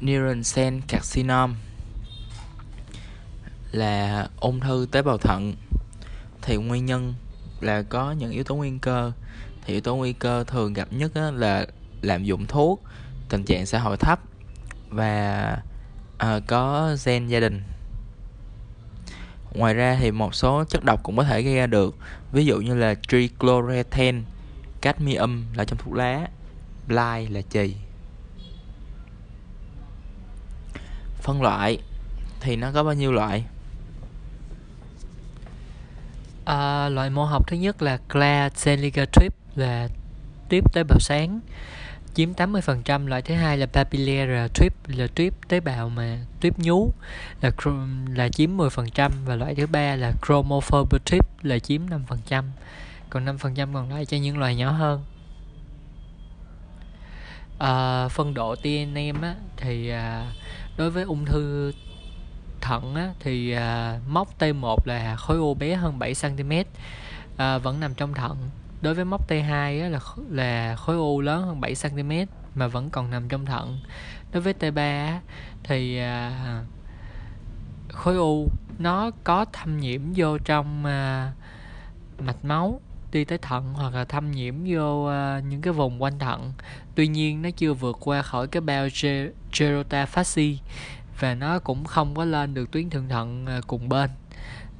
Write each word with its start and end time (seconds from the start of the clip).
Neuron 0.00 0.42
cell 0.54 0.80
carcinoma 0.88 1.54
là 3.72 4.28
ung 4.40 4.60
thư 4.60 4.86
tế 4.92 5.02
bào 5.02 5.18
thận. 5.18 5.54
Thì 6.42 6.56
nguyên 6.56 6.86
nhân 6.86 7.14
là 7.60 7.82
có 7.82 8.12
những 8.12 8.30
yếu 8.30 8.44
tố 8.44 8.56
nguy 8.56 8.72
cơ. 8.80 9.12
Thì 9.64 9.72
yếu 9.72 9.80
tố 9.80 9.96
nguy 9.96 10.12
cơ 10.12 10.44
thường 10.44 10.72
gặp 10.72 10.88
nhất 10.92 11.12
là 11.34 11.66
lạm 12.02 12.24
dụng 12.24 12.46
thuốc 12.46 12.82
tình 13.28 13.44
trạng 13.44 13.66
xã 13.66 13.78
hội 13.78 13.96
thấp 13.96 14.20
và 14.88 15.56
à, 16.18 16.40
có 16.46 16.96
gen 17.04 17.28
gia 17.28 17.40
đình. 17.40 17.62
Ngoài 19.52 19.74
ra 19.74 19.96
thì 20.00 20.10
một 20.10 20.34
số 20.34 20.64
chất 20.64 20.84
độc 20.84 21.02
cũng 21.02 21.16
có 21.16 21.24
thể 21.24 21.42
gây 21.42 21.54
ra 21.54 21.66
được 21.66 21.96
ví 22.32 22.44
dụ 22.44 22.60
như 22.60 22.74
là 22.74 22.94
trichloroethane 23.08 24.22
cadmium 24.80 25.44
là 25.54 25.64
trong 25.64 25.78
thuốc 25.78 25.94
lá 25.94 26.28
bly 26.88 27.28
là 27.28 27.40
chì. 27.50 27.76
Phân 31.22 31.42
loại 31.42 31.78
thì 32.40 32.56
nó 32.56 32.72
có 32.72 32.84
bao 32.84 32.94
nhiêu 32.94 33.12
loại? 33.12 33.44
À, 36.44 36.88
loại 36.88 37.10
mô 37.10 37.24
học 37.24 37.48
thứ 37.48 37.56
nhất 37.56 37.82
là 37.82 37.98
Claire 38.08 38.48
Trip 39.12 39.34
là 39.54 39.88
tuyếp 40.48 40.72
tế 40.72 40.82
bào 40.84 40.98
sáng. 41.00 41.40
Chiếm 42.14 42.32
80% 42.32 43.06
loại 43.06 43.22
thứ 43.22 43.34
hai 43.34 43.58
là 43.58 43.66
papillary 43.66 44.48
tuyếp 44.54 44.72
là 44.86 45.06
tuyếp 45.14 45.32
tế 45.48 45.60
bào 45.60 45.88
mà 45.88 46.18
tuyếp 46.40 46.58
nhú 46.58 46.92
là 47.40 47.50
là 48.14 48.28
chiếm 48.28 48.56
10% 48.56 49.10
và 49.24 49.36
loại 49.36 49.54
thứ 49.54 49.66
ba 49.66 49.96
là 49.96 50.12
chromophobe 50.26 50.98
tuyếp 51.10 51.44
là 51.44 51.58
chiếm 51.58 51.86
5% 51.86 52.44
còn 53.10 53.24
5% 53.24 53.74
còn 53.74 53.90
lại 53.90 54.06
cho 54.06 54.16
những 54.16 54.38
loài 54.38 54.56
nhỏ 54.56 54.70
hơn. 54.70 55.04
À, 57.58 58.08
phân 58.08 58.34
độ 58.34 58.54
TNM 58.54 59.22
á, 59.22 59.34
thì 59.56 59.88
à, 59.88 60.32
đối 60.80 60.90
với 60.90 61.04
ung 61.04 61.24
thư 61.24 61.72
thận 62.60 62.94
á, 62.94 63.08
thì 63.20 63.52
à, 63.52 63.98
mốc 64.08 64.38
T1 64.38 64.76
là 64.84 65.16
khối 65.16 65.36
u 65.36 65.54
bé 65.54 65.74
hơn 65.74 65.98
7 65.98 66.14
cm 66.22 66.52
à, 67.36 67.58
vẫn 67.58 67.80
nằm 67.80 67.94
trong 67.94 68.14
thận. 68.14 68.36
Đối 68.82 68.94
với 68.94 69.04
mốc 69.04 69.28
T2 69.28 69.82
á, 69.82 69.88
là 69.88 70.00
là 70.30 70.76
khối 70.76 70.96
u 70.96 71.20
lớn 71.20 71.42
hơn 71.42 71.60
7 71.60 71.74
cm 71.82 72.12
mà 72.54 72.66
vẫn 72.66 72.90
còn 72.90 73.10
nằm 73.10 73.28
trong 73.28 73.46
thận. 73.46 73.80
Đối 74.32 74.42
với 74.42 74.54
T3 74.60 74.76
á, 75.06 75.20
thì 75.62 75.98
à, 75.98 76.64
khối 77.88 78.16
u 78.16 78.48
nó 78.78 79.10
có 79.24 79.44
thâm 79.52 79.80
nhiễm 79.80 80.00
vô 80.16 80.38
trong 80.38 80.84
à, 80.84 81.32
mạch 82.18 82.44
máu 82.44 82.80
đi 83.12 83.24
tới 83.24 83.38
thận 83.38 83.74
hoặc 83.74 83.94
là 83.94 84.04
thâm 84.04 84.30
nhiễm 84.30 84.54
vô 84.66 85.08
uh, 85.08 85.44
những 85.44 85.60
cái 85.60 85.72
vùng 85.72 86.02
quanh 86.02 86.18
thận. 86.18 86.52
Tuy 86.94 87.06
nhiên 87.06 87.42
nó 87.42 87.50
chưa 87.56 87.74
vượt 87.74 87.98
qua 88.00 88.22
khỏi 88.22 88.46
cái 88.46 88.60
bao 88.60 88.86
gerotafasi 89.52 90.56
và 91.20 91.34
nó 91.34 91.58
cũng 91.58 91.84
không 91.84 92.14
có 92.14 92.24
lên 92.24 92.54
được 92.54 92.70
tuyến 92.70 92.90
thượng 92.90 93.08
thận 93.08 93.46
ờ, 93.46 93.60
cùng 93.66 93.88
bên. 93.88 94.10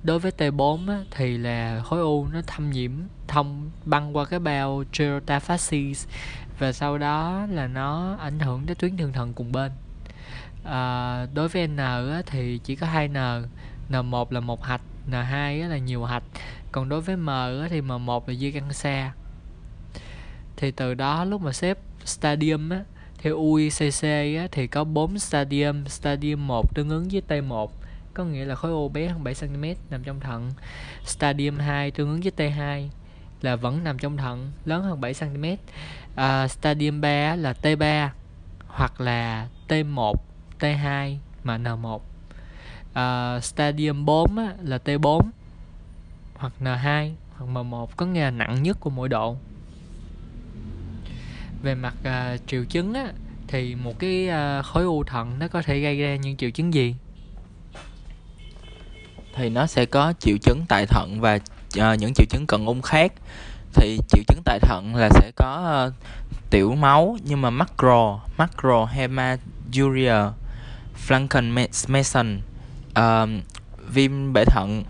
Đối 0.02 0.18
với 0.18 0.32
T4 0.38 0.88
á, 0.88 0.98
thì 1.10 1.38
là 1.38 1.82
khối 1.84 2.00
u 2.00 2.26
nó 2.32 2.40
thâm 2.46 2.70
nhiễm 2.70 2.92
thông 3.28 3.70
băng 3.84 4.16
qua 4.16 4.24
cái 4.24 4.40
bao 4.40 4.84
gerontophagy 4.98 5.94
và 6.58 6.72
sau 6.72 6.98
đó 6.98 7.46
là 7.50 7.66
nó 7.66 8.16
ảnh 8.20 8.38
hưởng 8.38 8.66
đến 8.66 8.76
tuyến 8.80 8.96
thượng 8.96 9.12
thận 9.12 9.32
cùng 9.32 9.52
bên. 9.52 9.72
À, 10.64 11.26
đối 11.34 11.48
với 11.48 11.66
N 11.66 11.76
á, 11.76 12.22
thì 12.26 12.58
chỉ 12.64 12.76
có 12.76 12.86
hai 12.86 13.08
N 13.08 13.16
N1 13.90 14.26
là 14.30 14.40
một 14.40 14.64
hạch 14.64 14.80
N2 15.10 15.62
á, 15.62 15.68
là 15.68 15.78
nhiều 15.78 16.04
hạch 16.04 16.22
còn 16.72 16.88
đối 16.88 17.00
với 17.00 17.16
M 17.16 17.26
thì 17.70 17.80
M1 17.80 18.22
là 18.26 18.32
dây 18.32 18.52
căn 18.52 18.72
xa 18.72 19.12
thì 20.56 20.70
từ 20.70 20.94
đó 20.94 21.24
lúc 21.24 21.42
mà 21.42 21.52
xếp 21.52 21.78
stadium 22.04 22.70
á, 22.70 22.84
theo 23.18 23.36
UICC 23.36 24.02
á, 24.38 24.48
thì 24.52 24.66
có 24.66 24.84
4 24.84 25.18
stadium 25.18 25.84
stadium 25.84 26.46
1 26.46 26.74
tương 26.74 26.88
ứng 26.88 27.08
với 27.12 27.22
T1 27.28 27.68
có 28.14 28.24
nghĩa 28.24 28.44
là 28.44 28.54
khối 28.54 28.70
u 28.70 28.88
bé 28.88 29.08
hơn 29.08 29.24
7 29.24 29.34
cm 29.34 29.64
nằm 29.90 30.02
trong 30.02 30.20
thận. 30.20 30.50
Stadium 31.04 31.58
2 31.58 31.90
tương 31.90 32.10
ứng 32.10 32.20
với 32.20 32.32
T2 32.36 32.88
là 33.42 33.56
vẫn 33.56 33.84
nằm 33.84 33.98
trong 33.98 34.16
thận 34.16 34.52
lớn 34.64 34.82
hơn 34.82 35.00
7 35.00 35.14
cm 35.14 35.44
à, 36.14 36.48
stadium 36.48 37.00
3 37.00 37.36
là 37.36 37.54
T3 37.62 38.08
hoặc 38.66 39.00
là 39.00 39.48
T1 39.68 40.14
T2 40.60 41.16
mà 41.44 41.58
N1 41.58 41.98
à, 42.92 43.40
stadium 43.40 44.04
4 44.04 44.36
á, 44.38 44.54
là 44.62 44.78
T4 44.84 45.20
hoặc 46.40 46.52
N2 46.60 47.10
hoặc 47.36 47.46
M1 47.52 47.86
có 47.96 48.06
nghĩa 48.06 48.20
là 48.20 48.30
nặng 48.30 48.62
nhất 48.62 48.76
của 48.80 48.90
mỗi 48.90 49.08
độ. 49.08 49.36
Về 51.62 51.74
mặt 51.74 51.94
uh, 52.00 52.40
triệu 52.46 52.64
chứng 52.64 52.94
á, 52.94 53.12
thì 53.48 53.74
một 53.74 53.98
cái 53.98 54.28
uh, 54.28 54.64
khối 54.64 54.84
u 54.84 55.04
thận 55.04 55.38
nó 55.38 55.48
có 55.48 55.62
thể 55.62 55.80
gây 55.80 56.00
ra 56.00 56.16
những 56.16 56.36
triệu 56.36 56.50
chứng 56.50 56.74
gì? 56.74 56.94
Thì 59.34 59.48
nó 59.48 59.66
sẽ 59.66 59.86
có 59.86 60.12
triệu 60.18 60.36
chứng 60.42 60.64
tại 60.68 60.86
thận 60.86 61.20
và 61.20 61.34
uh, 61.34 61.98
những 61.98 62.12
triệu 62.14 62.26
chứng 62.30 62.46
cận 62.46 62.66
ung 62.66 62.82
khác. 62.82 63.12
Thì 63.74 63.98
triệu 64.08 64.22
chứng 64.28 64.42
tại 64.44 64.58
thận 64.62 64.94
là 64.94 65.08
sẽ 65.10 65.30
có 65.36 65.86
uh, 65.88 65.94
tiểu 66.50 66.74
máu 66.74 67.16
nhưng 67.24 67.40
mà 67.40 67.50
macro 67.50 68.20
macro 68.38 68.84
hematuria 68.84 70.14
Franken 71.08 71.66
uh, 72.98 73.28
viêm 73.88 74.32
bể 74.32 74.44
thận 74.44 74.84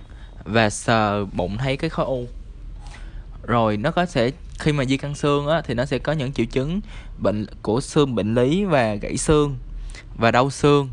và 0.45 0.71
sờ 0.71 1.25
bụng 1.25 1.59
thấy 1.59 1.77
cái 1.77 1.91
khối 1.91 2.07
u. 2.07 2.27
Rồi 3.43 3.77
nó 3.77 3.91
có 3.91 4.07
sẽ 4.07 4.31
khi 4.59 4.73
mà 4.73 4.85
di 4.85 4.97
căn 4.97 5.15
xương 5.15 5.47
á, 5.47 5.63
thì 5.65 5.75
nó 5.75 5.85
sẽ 5.85 5.99
có 5.99 6.13
những 6.13 6.33
triệu 6.33 6.47
chứng 6.47 6.81
bệnh 7.19 7.47
của 7.63 7.81
xương 7.81 8.15
bệnh 8.15 8.35
lý 8.35 8.65
và 8.65 8.95
gãy 8.95 9.17
xương 9.17 9.57
và 10.17 10.31
đau 10.31 10.51
xương. 10.51 10.91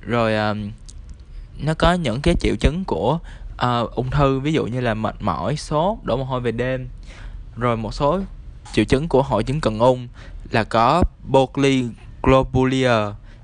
Rồi 0.00 0.36
um, 0.36 0.70
nó 1.58 1.74
có 1.74 1.92
những 1.92 2.20
cái 2.20 2.34
triệu 2.40 2.54
chứng 2.60 2.84
của 2.84 3.18
uh, 3.52 3.90
ung 3.94 4.10
thư 4.10 4.40
ví 4.40 4.52
dụ 4.52 4.66
như 4.66 4.80
là 4.80 4.94
mệt 4.94 5.14
mỏi 5.20 5.56
sốt 5.56 5.98
đổ 6.02 6.16
mồ 6.16 6.24
hôi 6.24 6.40
về 6.40 6.52
đêm. 6.52 6.88
Rồi 7.56 7.76
một 7.76 7.94
số 7.94 8.20
triệu 8.72 8.84
chứng 8.84 9.08
của 9.08 9.22
hội 9.22 9.44
chứng 9.44 9.60
cận 9.60 9.78
ung 9.78 10.08
là 10.50 10.64
có 10.64 11.02
polyglobulia 11.30 12.94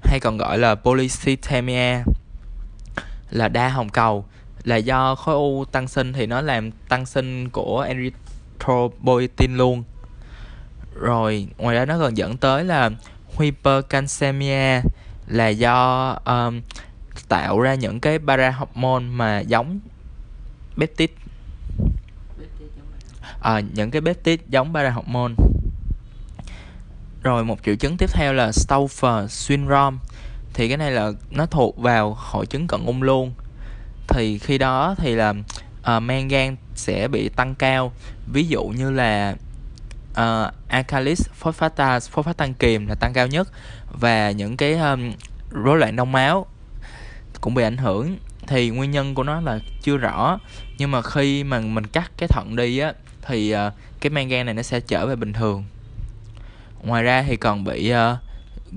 hay 0.03 0.21
còn 0.21 0.37
gọi 0.37 0.59
là 0.59 0.75
polycythemia 0.75 2.03
là 3.31 3.49
đa 3.49 3.69
hồng 3.69 3.89
cầu 3.89 4.25
là 4.67 4.77
do 4.77 5.15
khối 5.15 5.35
u 5.35 5.65
tăng 5.65 5.89
sinh 5.89 6.13
thì 6.13 6.27
nó 6.27 6.41
làm 6.41 6.71
tăng 6.71 7.07
sinh 7.07 7.49
của 7.49 7.81
erythropoietin 7.89 9.57
luôn. 9.57 9.85
Rồi 10.95 11.49
ngoài 11.59 11.77
ra 11.77 11.85
nó 11.85 11.99
còn 11.99 12.17
dẫn 12.17 12.37
tới 12.37 12.65
là 12.65 12.91
hypercalcemia 13.39 14.81
là 15.27 15.49
do 15.49 16.09
um, 16.25 16.61
tạo 17.29 17.61
ra 17.61 17.75
những 17.75 18.01
cái 18.01 18.19
parahormone 18.19 19.05
mà 19.05 19.41
giống 19.41 19.81
peptide. 20.77 21.13
À, 23.41 23.61
những 23.75 23.91
cái 23.91 24.03
peptide 24.03 24.45
giống 24.49 24.75
parahormone. 24.75 25.35
Rồi 27.23 27.45
một 27.45 27.59
triệu 27.65 27.77
chứng 27.77 27.97
tiếp 27.97 28.11
theo 28.13 28.33
là 28.33 28.51
Stouffer 28.51 29.27
syndrome. 29.27 29.97
Thì 30.55 30.69
cái 30.69 30.77
này 30.77 30.91
là 30.91 31.13
nó 31.31 31.47
thuộc 31.47 31.79
vào 31.79 32.17
hội 32.19 32.47
chứng 32.47 32.67
cận 32.67 32.87
ung 32.87 33.03
luôn 33.03 33.33
thì 34.09 34.39
khi 34.39 34.59
đó 34.59 34.95
thì 34.99 35.15
là 35.15 35.35
uh, 35.97 36.03
men 36.03 36.29
gan 36.29 36.57
sẽ 36.75 37.09
bị 37.09 37.29
tăng 37.29 37.55
cao. 37.55 37.93
Ví 38.33 38.47
dụ 38.49 38.65
như 38.65 38.91
là 38.91 39.37
uh, 40.11 40.55
alkalis 40.69 41.29
phosphatase 41.35 42.11
phosphat 42.11 42.37
tăng 42.37 42.55
kiềm 42.55 42.87
là 42.87 42.95
tăng 42.95 43.13
cao 43.13 43.27
nhất. 43.27 43.49
Và 44.01 44.31
những 44.31 44.57
cái 44.57 44.75
um, 44.75 45.13
rối 45.51 45.79
loạn 45.79 45.97
đông 45.97 46.13
máu 46.13 46.47
cũng 47.41 47.55
bị 47.55 47.63
ảnh 47.63 47.77
hưởng. 47.77 48.17
Thì 48.47 48.71
nguyên 48.71 48.91
nhân 48.91 49.15
của 49.15 49.23
nó 49.23 49.41
là 49.41 49.59
chưa 49.83 49.97
rõ. 49.97 50.39
Nhưng 50.79 50.91
mà 50.91 51.03
khi 51.03 51.45
mà 51.45 51.61
mình 51.61 51.87
cắt 51.87 52.11
cái 52.17 52.29
thận 52.29 52.57
đi 52.57 52.79
á 52.79 52.93
thì 53.23 53.55
uh, 53.55 53.59
cái 54.01 54.11
men 54.11 54.29
gan 54.29 54.47
này 54.47 54.55
nó 54.55 54.63
sẽ 54.63 54.81
trở 54.81 55.07
về 55.07 55.17
bình 55.17 55.33
thường. 55.33 55.65
Ngoài 56.83 57.03
ra 57.03 57.23
thì 57.23 57.37
còn 57.37 57.65
bị 57.65 57.93
uh, 57.93 57.99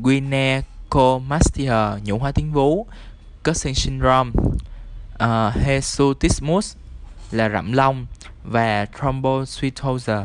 gynecomastia 0.05 1.73
nhũ 2.03 2.17
hóa 2.17 2.31
tuyến 2.31 2.51
vú 2.51 2.87
Cushing 3.43 3.75
syndrome. 3.75 4.31
Ờ, 5.19 5.47
uh, 5.47 5.63
Hesutismus 5.63 6.75
là 7.31 7.49
rậm 7.49 7.71
lông 7.71 8.05
và 8.43 8.85
Thrombocytoser 8.85 10.23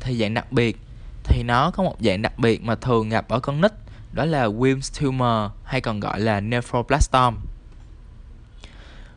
thì 0.00 0.18
dạng 0.18 0.34
đặc 0.34 0.52
biệt 0.52 0.76
thì 1.24 1.42
nó 1.42 1.70
có 1.70 1.82
một 1.82 1.96
dạng 2.00 2.22
đặc 2.22 2.38
biệt 2.38 2.62
mà 2.62 2.74
thường 2.74 3.08
gặp 3.08 3.28
ở 3.28 3.40
con 3.40 3.60
nít 3.60 3.72
đó 4.12 4.24
là 4.24 4.46
Wilms 4.46 5.00
tumor 5.00 5.52
hay 5.64 5.80
còn 5.80 6.00
gọi 6.00 6.20
là 6.20 6.40
nephroblastom. 6.40 7.36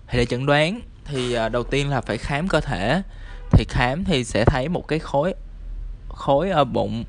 thì 0.08 0.18
để 0.18 0.26
chẩn 0.26 0.46
đoán 0.46 0.82
thì 1.06 1.34
ờ, 1.34 1.50
đầu 1.50 1.64
tiên 1.64 1.90
là 1.90 2.02
phải 2.02 2.18
khám 2.18 2.48
cơ 2.48 2.62
thể 2.62 3.02
thì 3.52 3.66
khám 3.70 4.04
thì 4.04 4.24
sẽ 4.24 4.46
thấy 4.46 4.70
một 4.70 4.88
cái 4.88 5.00
khối 5.00 5.34
khối 6.10 6.50
ở 6.50 6.64
bụng 6.64 7.04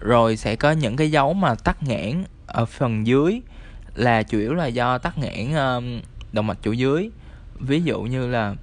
rồi 0.00 0.36
sẽ 0.36 0.56
có 0.56 0.70
những 0.70 0.96
cái 0.96 1.10
dấu 1.10 1.32
mà 1.32 1.54
tắc 1.54 1.82
nghẽn 1.82 2.24
ở 2.46 2.64
phần 2.64 3.06
dưới 3.06 3.40
là 3.94 4.22
chủ 4.22 4.38
yếu 4.38 4.54
là 4.54 4.66
do 4.66 4.98
tắc 4.98 5.18
nghẽn 5.18 5.54
um, 5.54 6.00
động 6.32 6.46
mạch 6.46 6.58
chủ 6.62 6.72
dưới. 6.72 7.10
Ví 7.60 7.82
dụ 7.82 8.02
như 8.02 8.26
là 8.26 8.54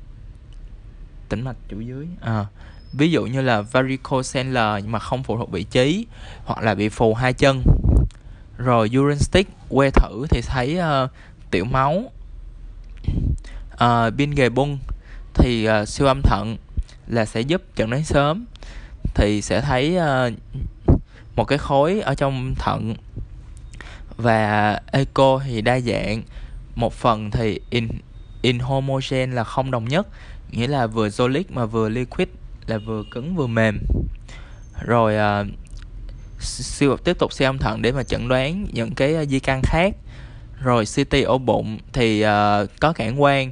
tĩnh 1.30 1.42
mạch 1.42 1.58
chủ 1.70 1.80
dưới. 1.80 2.08
À, 2.22 2.46
ví 2.94 3.12
dụ 3.12 3.26
như 3.26 3.42
là 3.42 3.62
varicocele 3.62 4.82
nhưng 4.82 4.92
mà 4.92 5.00
không 5.00 5.24
phụ 5.24 5.38
thuộc 5.38 5.52
vị 5.52 5.64
trí 5.64 6.06
hoặc 6.46 6.64
là 6.64 6.76
bị 6.76 6.90
phù 6.90 7.14
hai 7.14 7.34
chân. 7.34 7.64
Rồi 8.58 8.90
urine 8.98 9.20
stick 9.20 9.52
que 9.70 9.90
thử 9.90 10.26
thì 10.30 10.42
thấy 10.42 10.80
uh, 10.80 11.10
tiểu 11.52 11.66
máu. 11.66 12.12
Ờ, 13.72 14.08
uh, 14.08 14.18
pin 14.18 14.32
ghề 14.32 14.50
bung 14.50 14.80
thì 15.34 15.70
uh, 15.70 15.88
siêu 15.88 16.08
âm 16.08 16.22
thận 16.22 16.58
là 17.08 17.26
sẽ 17.26 17.42
giúp 17.42 17.62
chẩn 17.76 17.90
đoán 17.90 18.04
sớm. 18.04 18.46
Thì 19.16 19.42
sẽ 19.42 19.62
thấy 19.62 19.98
uh, 19.98 20.34
một 21.36 21.44
cái 21.46 21.58
khối 21.58 22.02
ở 22.02 22.16
trong 22.16 22.56
thận 22.56 22.96
và 24.18 24.80
echo 24.92 25.40
thì 25.46 25.62
đa 25.62 25.80
dạng 25.80 26.22
một 26.80 26.94
phần 26.94 27.32
thì 27.32 27.60
in 27.70 27.88
inhomogen 28.42 29.32
là 29.32 29.44
không 29.44 29.72
đồng 29.72 29.86
nhất 29.86 30.08
nghĩa 30.52 30.68
là 30.68 30.88
vừa 30.88 31.10
solid 31.10 31.46
mà 31.50 31.66
vừa 31.66 31.90
liquid 31.90 32.28
là 32.68 32.78
vừa 32.78 33.04
cứng 33.12 33.36
vừa 33.36 33.48
mềm. 33.48 33.80
Rồi 34.86 35.18
à, 35.18 35.40
uh, 35.40 35.48
siêu 36.42 36.98
tiếp 36.98 37.20
tục 37.20 37.34
siêu 37.34 37.50
âm 37.50 37.58
thận 37.58 37.82
để 37.82 37.92
mà 37.92 38.04
chẩn 38.04 38.28
đoán 38.28 38.68
những 38.72 38.96
cái 38.96 39.16
à, 39.16 39.26
di 39.26 39.40
căn 39.40 39.62
khác. 39.64 39.96
Rồi 40.62 40.86
CT 40.86 41.16
ổ 41.26 41.38
bụng 41.38 41.78
thì 41.94 42.26
uh, 42.26 42.70
có 42.80 42.94
cản 42.94 43.22
quan 43.22 43.52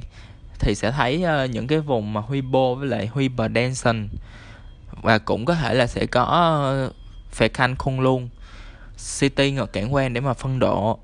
thì 0.58 0.74
sẽ 0.74 0.90
thấy 0.90 1.24
uh, 1.44 1.50
những 1.50 1.66
cái 1.66 1.80
vùng 1.80 2.12
mà 2.12 2.20
huy 2.20 2.40
bô 2.40 2.74
với 2.74 2.88
lại 2.88 3.06
huy 3.06 3.28
bờ 3.28 3.44
hypertension 3.44 4.08
và 5.02 5.18
cũng 5.18 5.44
có 5.44 5.54
thể 5.54 5.74
là 5.74 5.86
sẽ 5.86 6.06
có 6.06 6.24
uh, 6.86 6.94
phệ 7.32 7.48
khanh 7.48 7.76
khung 7.76 8.00
luôn. 8.00 8.28
CT 8.96 9.38
ngược 9.38 9.72
cản 9.72 9.94
quan 9.94 10.12
để 10.12 10.20
mà 10.20 10.32
phân 10.32 10.58
độ 10.58 10.98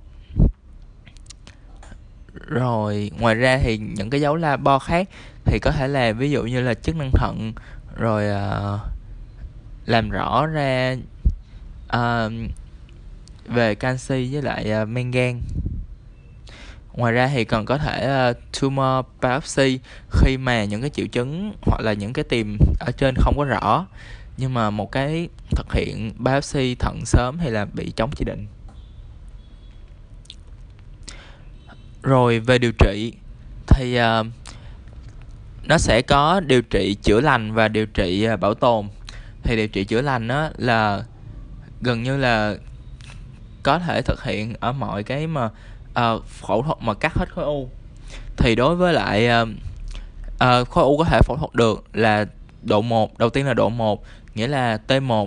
rồi 2.35 3.11
ngoài 3.19 3.35
ra 3.35 3.59
thì 3.63 3.79
những 3.79 4.11
cái 4.11 4.21
dấu 4.21 4.37
labo 4.37 4.79
khác 4.79 5.09
thì 5.45 5.59
có 5.59 5.71
thể 5.71 5.89
là 5.89 6.13
ví 6.13 6.31
dụ 6.31 6.43
như 6.43 6.61
là 6.61 6.75
chức 6.75 6.97
năng 6.97 7.11
thận 7.11 7.53
rồi 7.97 8.25
uh, 8.25 8.81
làm 9.87 10.11
rõ 10.11 10.47
ra 10.47 10.97
uh, 11.97 12.33
về 13.47 13.75
canxi 13.75 14.29
với 14.33 14.43
lại 14.43 14.83
uh, 14.83 14.89
men 14.89 15.11
ngoài 16.93 17.13
ra 17.13 17.31
thì 17.35 17.45
còn 17.45 17.65
có 17.65 17.79
thể 17.79 18.31
uh, 18.31 18.37
tumor 18.61 19.07
biopsy 19.23 19.79
khi 20.11 20.37
mà 20.37 20.65
những 20.65 20.81
cái 20.81 20.91
triệu 20.91 21.07
chứng 21.07 21.53
hoặc 21.63 21.81
là 21.81 21.93
những 21.93 22.13
cái 22.13 22.25
tìm 22.25 22.59
ở 22.81 22.93
trên 22.97 23.15
không 23.19 23.35
có 23.37 23.45
rõ. 23.45 23.87
Nhưng 24.37 24.55
mà 24.55 24.71
một 24.71 24.93
cái 24.93 25.29
thực 25.51 25.73
hiện 25.73 26.13
biopsy 26.19 26.75
thận 26.75 27.01
sớm 27.05 27.39
hay 27.39 27.51
là 27.51 27.65
bị 27.65 27.93
chống 27.97 28.11
chỉ 28.17 28.25
định. 28.25 28.47
Rồi 32.05 32.41
về 32.41 32.59
điều 32.59 32.73
trị 32.73 33.13
thì 33.67 33.99
uh, 34.01 34.27
nó 35.65 35.79
sẽ 35.79 36.03
có 36.03 36.41
điều 36.41 36.63
trị 36.63 36.97
chữa 37.03 37.21
lành 37.21 37.55
và 37.55 37.69
điều 37.69 37.87
trị 37.87 38.29
uh, 38.35 38.41
bảo 38.41 38.55
tồn. 38.55 38.87
Thì 39.43 39.57
điều 39.57 39.69
trị 39.69 39.85
chữa 39.85 40.01
lành 40.01 40.29
đó 40.29 40.49
là 40.57 41.03
gần 41.81 42.03
như 42.03 42.17
là 42.17 42.55
có 43.63 43.79
thể 43.79 44.03
thực 44.03 44.25
hiện 44.25 44.55
ở 44.61 44.73
mọi 44.73 45.03
cái 45.03 45.27
mà 45.27 45.45
uh, 45.45 46.25
phẫu 46.25 46.63
thuật 46.63 46.79
mà 46.81 46.95
cắt 46.95 47.15
hết 47.15 47.33
khối 47.33 47.45
u. 47.45 47.69
Thì 48.37 48.55
đối 48.55 48.77
với 48.77 48.93
lại 48.93 49.29
uh, 49.43 49.49
uh, 50.35 50.69
khối 50.69 50.85
u 50.85 50.99
có 50.99 51.05
thể 51.05 51.21
phẫu 51.25 51.37
thuật 51.37 51.55
được 51.55 51.85
là 51.93 52.27
độ 52.63 52.83
1 52.83 53.19
đầu 53.19 53.31
tiên 53.31 53.47
là 53.47 53.55
độ 53.55 53.69
1 53.69 54.05
nghĩa 54.35 54.47
là 54.47 54.79
T1 54.89 55.27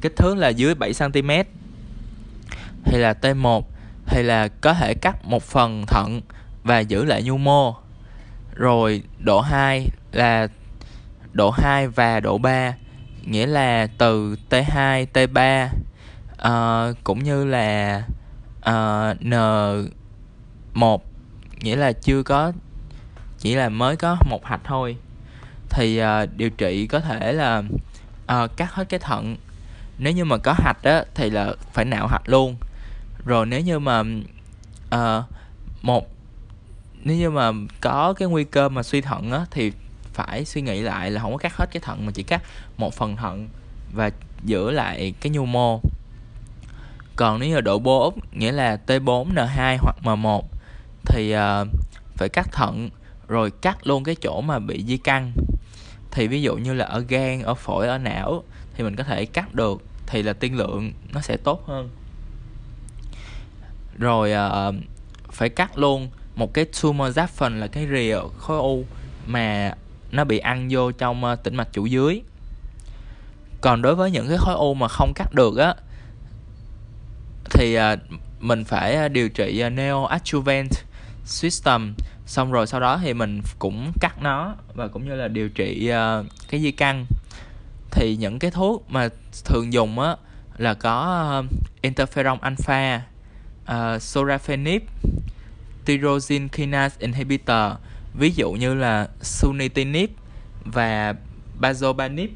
kích 0.00 0.16
thước 0.16 0.36
là 0.36 0.48
dưới 0.48 0.74
7 0.74 0.92
cm 0.98 1.30
thì 2.84 2.98
là 2.98 3.14
T1 3.22 3.62
thì 4.10 4.22
là 4.22 4.48
có 4.48 4.74
thể 4.74 4.94
cắt 4.94 5.24
một 5.24 5.42
phần 5.42 5.84
thận 5.86 6.20
và 6.64 6.78
giữ 6.78 7.04
lại 7.04 7.22
nhu 7.22 7.36
mô. 7.36 7.74
Rồi 8.54 9.02
độ 9.18 9.40
2 9.40 9.88
là 10.12 10.48
độ 11.32 11.50
2 11.50 11.88
và 11.88 12.20
độ 12.20 12.38
3 12.38 12.74
nghĩa 13.24 13.46
là 13.46 13.86
từ 13.98 14.36
T2 14.50 15.06
T3 15.12 15.68
uh, 16.40 16.96
cũng 17.04 17.24
như 17.24 17.44
là 17.44 18.02
ờ, 18.60 19.10
uh, 19.10 19.22
N1 20.74 20.98
nghĩa 21.60 21.76
là 21.76 21.92
chưa 21.92 22.22
có 22.22 22.52
chỉ 23.38 23.54
là 23.54 23.68
mới 23.68 23.96
có 23.96 24.16
một 24.30 24.44
hạch 24.44 24.60
thôi. 24.64 24.96
Thì 25.70 26.02
uh, 26.02 26.28
điều 26.36 26.50
trị 26.50 26.86
có 26.86 27.00
thể 27.00 27.32
là 27.32 27.62
uh, 28.32 28.56
cắt 28.56 28.74
hết 28.74 28.88
cái 28.88 29.00
thận. 29.00 29.36
Nếu 29.98 30.12
như 30.12 30.24
mà 30.24 30.36
có 30.36 30.52
hạch 30.58 30.82
á 30.82 31.04
thì 31.14 31.30
là 31.30 31.54
phải 31.72 31.84
nạo 31.84 32.06
hạch 32.06 32.28
luôn 32.28 32.56
rồi 33.30 33.46
nếu 33.46 33.60
như 33.60 33.78
mà 33.78 34.00
uh, 34.94 35.24
một 35.82 36.08
nếu 37.04 37.16
như 37.16 37.30
mà 37.30 37.52
có 37.80 38.12
cái 38.12 38.28
nguy 38.28 38.44
cơ 38.44 38.68
mà 38.68 38.82
suy 38.82 39.00
thận 39.00 39.30
á 39.30 39.46
thì 39.50 39.72
phải 40.12 40.44
suy 40.44 40.62
nghĩ 40.62 40.82
lại 40.82 41.10
là 41.10 41.20
không 41.20 41.32
có 41.32 41.38
cắt 41.38 41.56
hết 41.56 41.66
cái 41.72 41.80
thận 41.80 42.06
mà 42.06 42.12
chỉ 42.14 42.22
cắt 42.22 42.42
một 42.76 42.94
phần 42.94 43.16
thận 43.16 43.48
và 43.92 44.10
giữ 44.44 44.70
lại 44.70 45.14
cái 45.20 45.30
nhu 45.30 45.46
mô. 45.46 45.80
Còn 47.16 47.40
nếu 47.40 47.48
như 47.48 47.60
độ 47.60 47.78
4 47.78 48.18
nghĩa 48.32 48.52
là 48.52 48.78
T4 48.86 49.34
N2 49.34 49.76
hoặc 49.80 49.96
M1 50.02 50.42
thì 51.04 51.34
uh, 51.36 51.68
phải 52.16 52.28
cắt 52.28 52.52
thận 52.52 52.90
rồi 53.28 53.50
cắt 53.50 53.86
luôn 53.86 54.04
cái 54.04 54.14
chỗ 54.14 54.40
mà 54.40 54.58
bị 54.58 54.84
di 54.86 54.96
căn. 54.96 55.32
Thì 56.10 56.28
ví 56.28 56.42
dụ 56.42 56.56
như 56.56 56.72
là 56.72 56.84
ở 56.84 57.04
gan 57.08 57.42
ở 57.42 57.54
phổi 57.54 57.88
ở 57.88 57.98
não 57.98 58.42
thì 58.74 58.84
mình 58.84 58.96
có 58.96 59.04
thể 59.04 59.26
cắt 59.26 59.54
được 59.54 59.82
thì 60.06 60.22
là 60.22 60.32
tiên 60.32 60.56
lượng 60.56 60.92
nó 61.12 61.20
sẽ 61.20 61.36
tốt 61.36 61.66
hơn 61.66 61.88
rồi 64.00 64.32
uh, 64.32 64.74
phải 65.32 65.48
cắt 65.48 65.78
luôn 65.78 66.08
một 66.34 66.54
cái 66.54 66.66
tumor 66.82 67.14
giáp 67.14 67.30
phần 67.30 67.60
là 67.60 67.66
cái 67.66 67.86
rìa 67.92 68.18
khối 68.38 68.58
u 68.58 68.84
mà 69.26 69.74
nó 70.10 70.24
bị 70.24 70.38
ăn 70.38 70.68
vô 70.70 70.92
trong 70.92 71.24
uh, 71.24 71.42
tĩnh 71.42 71.56
mạch 71.56 71.68
chủ 71.72 71.86
dưới. 71.86 72.22
Còn 73.60 73.82
đối 73.82 73.94
với 73.94 74.10
những 74.10 74.28
cái 74.28 74.38
khối 74.38 74.54
u 74.54 74.74
mà 74.74 74.88
không 74.88 75.12
cắt 75.14 75.34
được 75.34 75.56
á 75.56 75.74
thì 77.50 77.78
uh, 77.78 77.82
mình 78.40 78.64
phải 78.64 79.08
điều 79.08 79.28
trị 79.28 79.62
uh, 79.66 79.72
neoadjuvant 79.72 80.68
system. 81.24 81.94
Xong 82.26 82.52
rồi 82.52 82.66
sau 82.66 82.80
đó 82.80 83.00
thì 83.02 83.14
mình 83.14 83.42
cũng 83.58 83.92
cắt 84.00 84.22
nó 84.22 84.54
và 84.74 84.88
cũng 84.88 85.08
như 85.08 85.14
là 85.14 85.28
điều 85.28 85.48
trị 85.48 85.92
uh, 85.92 86.26
cái 86.48 86.60
di 86.60 86.70
căn. 86.70 87.06
Thì 87.90 88.16
những 88.16 88.38
cái 88.38 88.50
thuốc 88.50 88.90
mà 88.90 89.08
thường 89.44 89.72
dùng 89.72 89.98
á 89.98 90.16
là 90.56 90.74
có 90.74 91.26
uh, 91.38 91.46
interferon 91.82 92.38
alpha 92.40 93.02
uh, 93.70 94.02
sorafenib 94.02 94.80
tyrosine 95.84 96.48
kinase 96.48 96.96
inhibitor 96.98 97.72
ví 98.14 98.30
dụ 98.30 98.52
như 98.52 98.74
là 98.74 99.08
sunitinib 99.22 100.10
và 100.64 101.14
bazopanib. 101.60 102.28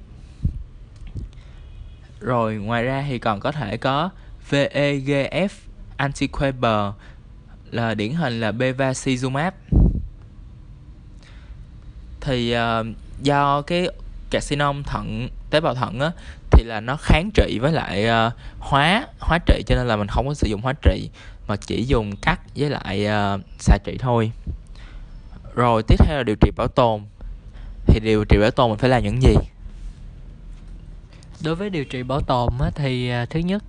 rồi 2.20 2.54
ngoài 2.54 2.84
ra 2.84 3.04
thì 3.08 3.18
còn 3.18 3.40
có 3.40 3.52
thể 3.52 3.76
có 3.76 4.10
VEGF 4.50 5.48
antiquaber 5.96 6.92
là 7.70 7.94
điển 7.94 8.14
hình 8.14 8.40
là 8.40 8.52
bevacizumab 8.52 9.50
thì 12.20 12.56
uh, 12.56 12.86
do 13.22 13.62
cái 13.62 13.88
carcinom 14.30 14.82
thận 14.82 15.28
tế 15.50 15.60
bào 15.60 15.74
thận 15.74 16.00
á 16.00 16.10
thì 16.50 16.64
là 16.64 16.80
nó 16.80 16.96
kháng 16.96 17.30
trị 17.34 17.58
với 17.60 17.72
lại 17.72 18.06
uh, 18.26 18.32
hóa 18.58 19.06
hóa 19.20 19.38
trị 19.46 19.62
cho 19.66 19.74
nên 19.76 19.86
là 19.86 19.96
mình 19.96 20.08
không 20.08 20.28
có 20.28 20.34
sử 20.34 20.48
dụng 20.48 20.60
hóa 20.60 20.72
trị 20.82 21.10
mà 21.46 21.56
chỉ 21.56 21.84
dùng 21.84 22.16
cắt 22.16 22.40
với 22.56 22.70
lại 22.70 23.06
uh, 23.06 23.40
xạ 23.58 23.78
trị 23.84 23.96
thôi. 23.98 24.32
Rồi 25.54 25.82
tiếp 25.82 25.96
theo 26.06 26.16
là 26.16 26.22
điều 26.22 26.36
trị 26.40 26.50
bảo 26.56 26.68
tồn. 26.68 27.00
Thì 27.86 28.00
điều 28.00 28.24
trị 28.24 28.38
bảo 28.40 28.50
tồn 28.50 28.70
mình 28.70 28.78
phải 28.78 28.90
làm 28.90 29.02
những 29.02 29.22
gì? 29.22 29.34
Đối 31.44 31.54
với 31.54 31.70
điều 31.70 31.84
trị 31.84 32.02
bảo 32.02 32.20
tồn 32.20 32.52
á, 32.60 32.70
thì 32.74 33.12
uh, 33.22 33.30
thứ 33.30 33.40
nhất 33.40 33.64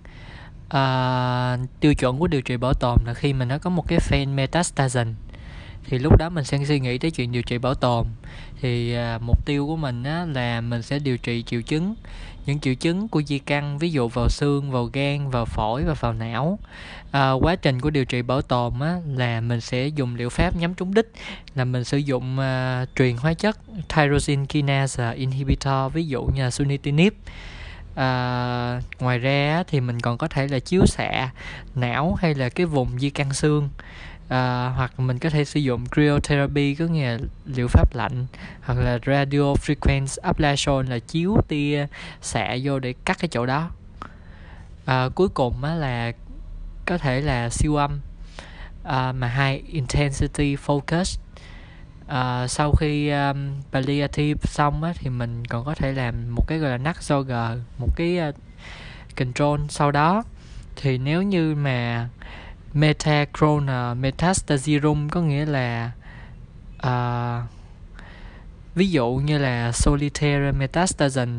uh, 0.66 1.70
tiêu 1.80 1.94
chuẩn 1.94 2.20
của 2.20 2.28
điều 2.28 2.42
trị 2.42 2.58
bảo 2.58 2.74
tồn 2.74 2.98
là 3.06 3.14
khi 3.14 3.34
mình 3.34 3.48
nó 3.48 3.58
có 3.58 3.70
một 3.70 3.88
cái 3.88 4.00
fan 4.00 4.36
metastasin. 4.36 5.16
Thì 5.90 6.00
lúc 6.00 6.18
đó 6.18 6.30
mình 6.30 6.44
sẽ 6.44 6.66
suy 6.68 6.80
nghĩ 6.80 6.98
tới 6.98 7.12
chuyện 7.12 7.32
điều 7.32 7.42
trị 7.42 7.58
bảo 7.58 7.76
tồn. 7.76 8.08
Thì 8.62 8.94
à, 8.94 9.20
mục 9.22 9.46
tiêu 9.46 9.68
của 9.68 9.76
mình 9.76 10.04
á, 10.04 10.26
là 10.26 10.62
mình 10.62 10.82
sẽ 10.82 11.00
điều 11.00 11.18
trị 11.18 11.44
triệu 11.44 11.62
chứng 11.62 11.96
những 12.46 12.60
triệu 12.60 12.74
chứng 12.74 13.08
của 13.08 13.22
di 13.22 13.40
căn 13.40 13.78
ví 13.78 13.92
dụ 13.92 14.08
vào 14.08 14.30
xương 14.30 14.72
vào 14.72 14.90
gan 14.94 15.30
vào 15.30 15.46
phổi 15.46 15.84
và 15.84 15.94
vào 15.94 16.14
não. 16.14 16.60
À, 17.12 17.32
quá 17.32 17.56
trình 17.56 17.82
của 17.82 17.90
điều 17.90 18.06
trị 18.06 18.22
bảo 18.22 18.42
tồn 18.42 18.74
á, 18.80 18.98
là 19.16 19.42
mình 19.42 19.62
sẽ 19.62 19.88
dùng 19.88 20.16
liệu 20.16 20.30
pháp 20.30 20.56
nhắm 20.56 20.74
trúng 20.74 20.94
đích 20.94 21.12
là 21.56 21.66
mình 21.66 21.84
sử 21.84 21.98
dụng 21.98 22.40
à, 22.40 22.86
truyền 22.96 23.18
hóa 23.18 23.34
chất 23.34 23.60
tyrosine 23.96 24.46
kinase 24.46 25.14
inhibitor 25.14 25.94
ví 25.94 26.08
dụ 26.08 26.24
như 26.24 26.44
là 26.44 26.52
sunitinib. 26.52 27.14
À, 27.96 28.82
ngoài 29.00 29.20
ra 29.20 29.64
thì 29.68 29.80
mình 29.80 30.00
còn 30.00 30.18
có 30.18 30.28
thể 30.28 30.48
là 30.48 30.60
chiếu 30.60 30.86
xạ 30.86 31.30
não 31.76 32.16
hay 32.16 32.36
là 32.36 32.50
cái 32.50 32.66
vùng 32.66 33.00
di 33.00 33.10
căn 33.10 33.34
xương 33.34 33.70
à, 34.28 34.74
hoặc 34.76 35.00
mình 35.00 35.20
có 35.20 35.30
thể 35.30 35.46
sử 35.46 35.60
dụng 35.60 35.86
cryotherapy 35.86 36.76
có 36.76 36.86
nghĩa 36.86 37.12
là 37.12 37.18
liệu 37.46 37.68
pháp 37.68 37.96
lạnh 37.96 38.26
hoặc 38.62 38.78
là 38.78 39.00
radio 39.06 39.54
frequency 39.54 40.18
ablation 40.24 40.86
là 40.86 41.00
chiếu 41.00 41.38
tia 41.48 41.88
xạ 42.22 42.58
vô 42.64 42.80
để 42.80 42.94
cắt 43.06 43.18
cái 43.20 43.28
chỗ 43.28 43.46
đó. 43.46 43.70
À, 44.86 45.10
cuối 45.16 45.30
cùng 45.30 45.64
á 45.64 45.74
là 45.74 46.12
có 46.86 46.98
thể 46.98 47.22
là 47.22 47.50
siêu 47.50 47.76
âm 47.76 48.00
à, 48.84 49.12
mà 49.12 49.28
high 49.28 49.68
intensity 49.68 50.56
focus. 50.56 51.18
À, 52.08 52.48
sau 52.48 52.72
khi 52.72 53.10
um, 53.10 53.52
palliative 53.72 54.40
xong 54.44 54.84
á, 54.84 54.94
thì 54.96 55.10
mình 55.10 55.46
còn 55.46 55.66
có 55.66 55.76
thể 55.76 55.92
làm 55.92 56.36
một 56.36 56.48
cái 56.48 56.58
gọi 56.58 56.80
là 56.80 56.94
g 57.08 57.32
một 57.78 57.96
cái 57.96 58.20
uh, 58.30 58.36
control 59.16 59.62
sau 59.70 59.92
đó. 59.92 60.24
Thì 60.76 60.98
nếu 60.98 61.22
như 61.22 61.56
mà 61.56 62.10
metachroner 62.76 63.98
metastaserum 63.98 65.10
có 65.10 65.22
nghĩa 65.22 65.46
là 65.46 65.92
uh, 66.88 67.50
ví 68.76 68.90
dụ 68.90 69.22
như 69.26 69.38
là 69.38 69.72
solitary 69.72 70.58
metastasis 70.58 71.30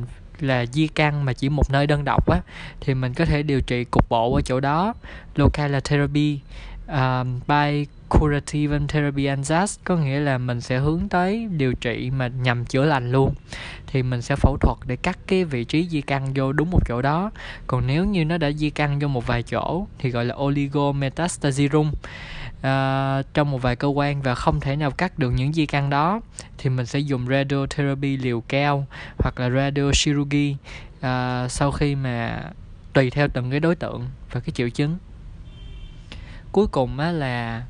là 0.41 0.67
di 0.67 0.87
căn 0.87 1.25
mà 1.25 1.33
chỉ 1.33 1.49
một 1.49 1.71
nơi 1.71 1.87
đơn 1.87 2.05
độc 2.05 2.31
á 2.31 2.41
thì 2.81 2.95
mình 2.95 3.15
có 3.15 3.25
thể 3.25 3.43
điều 3.43 3.61
trị 3.61 3.85
cục 3.85 4.09
bộ 4.09 4.35
ở 4.35 4.41
chỗ 4.41 4.61
đó 4.61 4.95
local 5.35 5.77
therapy 5.85 6.41
um, 6.89 7.41
by 7.47 7.87
curative 8.09 8.79
therapy 8.89 9.25
ansatz 9.25 9.79
có 9.85 9.97
nghĩa 9.97 10.21
là 10.21 10.39
mình 10.39 10.61
sẽ 10.61 10.79
hướng 10.79 11.09
tới 11.09 11.49
điều 11.57 11.73
trị 11.73 12.11
mà 12.11 12.29
nhằm 12.29 12.65
chữa 12.65 12.85
lành 12.85 13.13
luôn. 13.13 13.35
Thì 13.87 14.03
mình 14.03 14.23
sẽ 14.23 14.37
phẫu 14.37 14.57
thuật 14.61 14.79
để 14.87 14.97
cắt 14.97 15.19
cái 15.27 15.45
vị 15.45 15.65
trí 15.65 15.89
di 15.89 16.01
căn 16.01 16.35
vô 16.35 16.53
đúng 16.53 16.71
một 16.71 16.81
chỗ 16.89 17.03
đó. 17.03 17.31
Còn 17.67 17.87
nếu 17.87 18.05
như 18.05 18.25
nó 18.25 18.39
đã 18.39 18.51
di 18.51 18.71
căn 18.71 18.99
vô 18.99 19.09
một 19.09 19.27
vài 19.27 19.43
chỗ 19.43 19.87
thì 19.99 20.11
gọi 20.11 20.25
là 20.25 20.35
oligometastaserum 20.35 21.89
uh, 21.89 21.95
à, 22.63 23.23
trong 23.35 23.51
một 23.51 23.63
vài 23.63 23.77
cơ 23.77 23.89
quan 23.89 24.23
và 24.23 24.35
không 24.35 24.61
thể 24.61 24.77
nào 24.77 24.91
cắt 24.91 25.19
được 25.19 25.31
những 25.31 25.53
di 25.53 25.67
căn 25.67 25.91
đó 25.91 26.21
thì 26.59 26.71
mình 26.71 26.87
sẽ 26.87 26.99
dùng 26.99 27.27
radiotherapy 27.27 28.17
liều 28.17 28.41
cao 28.41 28.87
hoặc 29.19 29.41
là 29.41 29.51
radiochirurgy 29.51 30.57
uh, 30.99 31.05
à, 31.05 31.47
sau 31.49 31.71
khi 31.71 31.95
mà 31.95 32.43
tùy 32.93 33.11
theo 33.11 33.29
từng 33.29 33.51
cái 33.51 33.61
đối 33.61 33.75
tượng 33.75 34.07
và 34.33 34.41
cái 34.41 34.51
triệu 34.51 34.69
chứng 34.69 34.97
cuối 36.57 36.67
cùng 36.67 36.99
á 36.99 37.13
là 37.13 37.65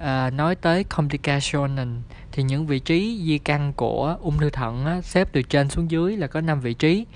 à, 0.00 0.30
nói 0.30 0.54
tới 0.54 0.84
complication 0.84 2.02
thì 2.32 2.42
những 2.42 2.66
vị 2.66 2.78
trí 2.78 3.22
di 3.26 3.38
căn 3.38 3.72
của 3.72 4.16
ung 4.20 4.38
thư 4.38 4.50
thận 4.50 4.86
á, 4.86 5.00
xếp 5.02 5.28
từ 5.32 5.42
trên 5.42 5.68
xuống 5.68 5.90
dưới 5.90 6.16
là 6.16 6.26
có 6.26 6.40
5 6.40 6.60
vị 6.60 6.74
trí. 6.74 7.06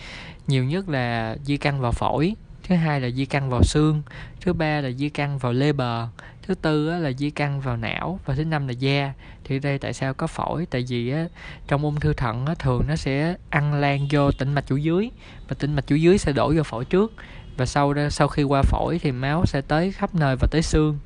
Nhiều 0.46 0.64
nhất 0.64 0.88
là 0.88 1.36
di 1.44 1.56
căn 1.56 1.80
vào 1.80 1.92
phổi 1.92 2.34
thứ 2.62 2.74
hai 2.74 3.00
là 3.00 3.10
di 3.10 3.24
căn 3.24 3.50
vào 3.50 3.62
xương 3.62 4.02
thứ 4.40 4.52
ba 4.52 4.80
là 4.80 4.90
di 4.90 5.08
căn 5.08 5.38
vào 5.38 5.52
lê 5.52 5.72
bờ 5.72 6.08
thứ 6.42 6.54
tư 6.54 6.88
á, 6.88 6.98
là 6.98 7.12
di 7.12 7.30
căn 7.30 7.60
vào 7.60 7.76
não 7.76 8.20
và 8.24 8.34
thứ 8.34 8.44
năm 8.44 8.68
là 8.68 8.72
da. 8.72 9.12
Thì 9.44 9.58
đây 9.58 9.78
tại 9.78 9.92
sao 9.92 10.14
có 10.14 10.26
phổi? 10.26 10.66
Tại 10.70 10.84
vì 10.88 11.10
á, 11.10 11.26
trong 11.68 11.82
ung 11.82 12.00
thư 12.00 12.12
thận 12.12 12.46
á, 12.46 12.54
thường 12.58 12.82
nó 12.88 12.96
sẽ 12.96 13.34
ăn 13.50 13.74
lan 13.74 14.08
vô 14.10 14.30
tĩnh 14.30 14.54
mạch 14.54 14.66
chủ 14.66 14.76
dưới 14.76 15.10
và 15.48 15.56
tĩnh 15.58 15.74
mạch 15.74 15.86
chủ 15.86 15.96
dưới 15.96 16.18
sẽ 16.18 16.32
đổ 16.32 16.52
vô 16.56 16.62
phổi 16.62 16.84
trước 16.84 17.12
và 17.60 17.66
sau 17.66 17.94
đó 17.94 18.08
sau 18.10 18.28
khi 18.28 18.42
qua 18.42 18.62
phổi 18.62 18.98
thì 18.98 19.12
máu 19.12 19.46
sẽ 19.46 19.60
tới 19.60 19.92
khắp 19.92 20.14
nơi 20.14 20.36
và 20.36 20.48
tới 20.50 20.62
xương. 20.62 20.98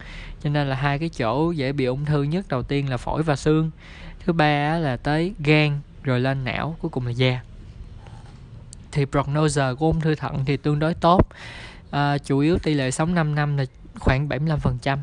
Cho 0.43 0.51
nên 0.51 0.69
là 0.69 0.77
hai 0.77 0.99
cái 0.99 1.09
chỗ 1.09 1.51
dễ 1.51 1.73
bị 1.73 1.85
ung 1.85 2.05
thư 2.05 2.23
nhất 2.23 2.49
đầu 2.49 2.63
tiên 2.63 2.91
là 2.91 2.97
phổi 2.97 3.23
và 3.23 3.37
xương. 3.37 3.71
Thứ 4.25 4.33
ba 4.33 4.79
là 4.79 4.97
tới 4.97 5.35
gan 5.39 5.81
rồi 6.03 6.21
lên 6.21 6.45
não 6.45 6.77
cuối 6.81 6.91
cùng 6.91 7.07
là 7.07 7.13
da. 7.13 7.41
Thì 8.93 9.05
prognosis 9.05 9.79
của 9.79 9.87
ung 9.87 10.01
thư 10.01 10.15
thận 10.15 10.45
thì 10.47 10.57
tương 10.57 10.79
đối 10.79 10.95
tốt. 10.95 11.29
À, 11.91 12.19
chủ 12.19 12.39
yếu 12.39 12.59
tỷ 12.59 12.75
lệ 12.75 12.91
sống 12.91 13.15
5 13.15 13.35
năm 13.35 13.57
là 13.57 13.65
khoảng 13.99 14.29
75% 14.29 14.99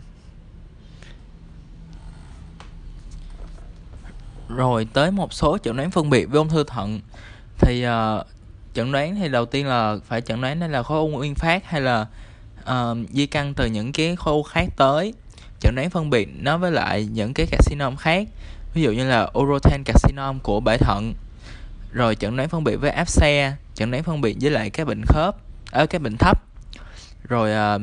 rồi 4.49 4.87
tới 4.93 5.11
một 5.11 5.33
số 5.33 5.57
chẩn 5.57 5.77
đoán 5.77 5.91
phân 5.91 6.09
biệt 6.09 6.25
với 6.25 6.37
ung 6.37 6.49
thư 6.49 6.63
thận. 6.63 6.99
Thì 7.59 7.85
uh, 7.87 8.25
chẩn 8.73 8.91
đoán 8.91 9.15
thì 9.15 9.29
đầu 9.29 9.45
tiên 9.45 9.67
là 9.67 9.95
phải 10.07 10.21
chẩn 10.21 10.41
đoán 10.41 10.59
đây 10.59 10.69
là 10.69 10.83
khối 10.83 10.99
u 10.99 11.07
nguyên 11.07 11.35
phát 11.35 11.65
hay 11.65 11.81
là 11.81 12.05
uh, 12.61 12.97
di 13.09 13.25
căn 13.25 13.53
từ 13.53 13.65
những 13.65 13.91
cái 13.91 14.15
khối 14.15 14.33
u 14.33 14.43
khác 14.43 14.69
tới. 14.77 15.13
Chẩn 15.59 15.75
đoán 15.75 15.89
phân 15.89 16.09
biệt 16.09 16.29
nó 16.39 16.57
với 16.57 16.71
lại 16.71 17.07
những 17.11 17.33
cái 17.33 17.45
carcinom 17.51 17.95
khác 17.97 18.27
ví 18.73 18.81
dụ 18.81 18.91
như 18.91 19.09
là 19.09 19.29
urothelial 19.39 19.81
carcinom 19.85 20.39
của 20.39 20.59
bể 20.59 20.77
thận. 20.77 21.13
Rồi 21.91 22.15
chẩn 22.15 22.37
đoán 22.37 22.49
phân 22.49 22.63
biệt 22.63 22.75
với 22.75 22.89
áp 22.91 23.07
xe 23.07 23.55
chẩn 23.75 23.91
đoán 23.91 24.03
phân 24.03 24.21
biệt 24.21 24.37
với 24.41 24.51
lại 24.51 24.69
các 24.69 24.87
bệnh 24.87 25.01
khớp 25.05 25.35
ở 25.71 25.85
các 25.85 26.01
bệnh 26.01 26.17
thấp. 26.17 26.43
Rồi 27.29 27.75
uh, 27.75 27.81